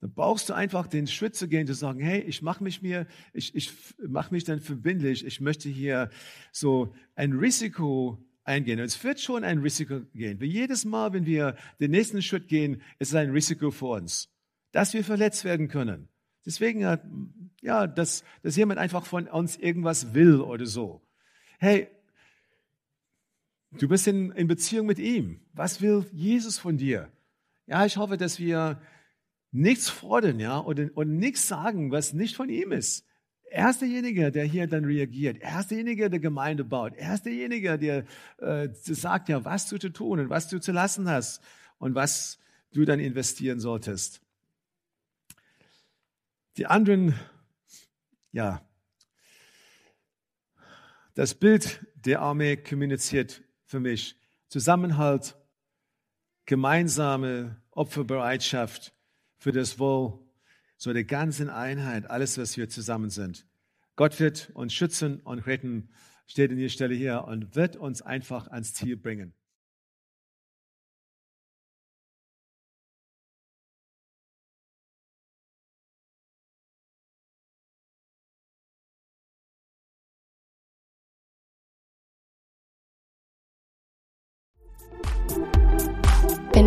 Dann 0.00 0.14
brauchst 0.14 0.48
du 0.48 0.52
einfach 0.52 0.86
den 0.86 1.08
Schritt 1.08 1.34
zu 1.34 1.48
gehen, 1.48 1.66
zu 1.66 1.74
sagen, 1.74 1.98
hey, 1.98 2.20
ich 2.20 2.42
mache 2.42 2.62
mich 2.62 2.80
mir, 2.80 3.08
ich, 3.32 3.56
ich 3.56 3.72
mache 4.06 4.32
mich 4.32 4.44
dann 4.44 4.60
verbindlich, 4.60 5.26
ich 5.26 5.40
möchte 5.40 5.68
hier 5.68 6.10
so 6.52 6.94
ein 7.16 7.32
Risiko 7.32 8.24
eingehen. 8.44 8.78
Und 8.78 8.86
es 8.86 9.02
wird 9.02 9.20
schon 9.20 9.44
ein 9.44 9.58
Risiko 9.58 10.00
gehen. 10.14 10.40
Wie 10.40 10.46
jedes 10.46 10.84
Mal, 10.84 11.12
wenn 11.12 11.26
wir 11.26 11.56
den 11.80 11.90
nächsten 11.90 12.22
Schritt 12.22 12.48
gehen, 12.48 12.82
ist 12.98 13.08
es 13.08 13.14
ein 13.14 13.30
Risiko 13.30 13.70
für 13.70 13.86
uns, 13.86 14.28
dass 14.72 14.94
wir 14.94 15.04
verletzt 15.04 15.44
werden 15.44 15.68
können. 15.68 16.08
Deswegen, 16.46 16.80
ja, 17.62 17.86
dass, 17.86 18.22
dass 18.42 18.56
jemand 18.56 18.78
einfach 18.78 19.06
von 19.06 19.28
uns 19.28 19.56
irgendwas 19.56 20.12
will 20.14 20.40
oder 20.40 20.66
so. 20.66 21.00
Hey, 21.58 21.88
du 23.72 23.88
bist 23.88 24.06
in, 24.06 24.30
in 24.32 24.46
Beziehung 24.46 24.86
mit 24.86 24.98
ihm. 24.98 25.40
Was 25.54 25.80
will 25.80 26.04
Jesus 26.12 26.58
von 26.58 26.76
dir? 26.76 27.10
Ja, 27.66 27.86
ich 27.86 27.96
hoffe, 27.96 28.18
dass 28.18 28.38
wir 28.38 28.80
nichts 29.52 29.88
fordern, 29.88 30.38
ja, 30.38 30.58
und, 30.58 30.94
und 30.96 31.16
nichts 31.16 31.48
sagen, 31.48 31.90
was 31.90 32.12
nicht 32.12 32.36
von 32.36 32.50
ihm 32.50 32.72
ist. 32.72 33.06
Er 33.54 33.70
ist 33.70 33.82
derjenige, 33.82 34.32
der 34.32 34.46
hier 34.46 34.66
dann 34.66 34.84
reagiert. 34.84 35.40
Er 35.40 35.60
ist 35.60 35.70
derjenige, 35.70 36.10
der 36.10 36.18
Gemeinde 36.18 36.64
baut. 36.64 36.96
Er 36.96 37.14
ist 37.14 37.24
derjenige, 37.24 37.78
der 37.78 38.04
äh, 38.38 38.68
sagt 38.72 39.28
ja, 39.28 39.44
was 39.44 39.68
du 39.68 39.78
zu 39.78 39.90
tun 39.90 40.18
und 40.18 40.28
was 40.28 40.48
du 40.48 40.58
zu 40.58 40.72
lassen 40.72 41.08
hast 41.08 41.40
und 41.78 41.94
was 41.94 42.40
du 42.72 42.84
dann 42.84 42.98
investieren 42.98 43.60
solltest. 43.60 44.20
Die 46.56 46.66
anderen, 46.66 47.14
ja, 48.32 48.60
das 51.14 51.36
Bild 51.36 51.86
der 51.94 52.22
Armee 52.22 52.56
kommuniziert 52.56 53.44
für 53.66 53.78
mich 53.78 54.16
Zusammenhalt, 54.48 55.36
gemeinsame 56.44 57.62
Opferbereitschaft 57.70 58.92
für 59.36 59.52
das 59.52 59.78
Wohl 59.78 60.23
so 60.84 60.92
der 60.92 61.04
ganzen 61.04 61.48
Einheit, 61.48 62.10
alles, 62.10 62.36
was 62.36 62.58
wir 62.58 62.68
zusammen 62.68 63.08
sind. 63.08 63.46
Gott 63.96 64.20
wird 64.20 64.50
uns 64.52 64.74
schützen 64.74 65.20
und 65.20 65.46
retten, 65.46 65.88
steht 66.26 66.50
in 66.50 66.58
der 66.58 66.68
Stelle 66.68 66.94
hier, 66.94 67.24
und 67.24 67.56
wird 67.56 67.76
uns 67.76 68.02
einfach 68.02 68.48
ans 68.48 68.74
Ziel 68.74 68.98
bringen. 68.98 69.32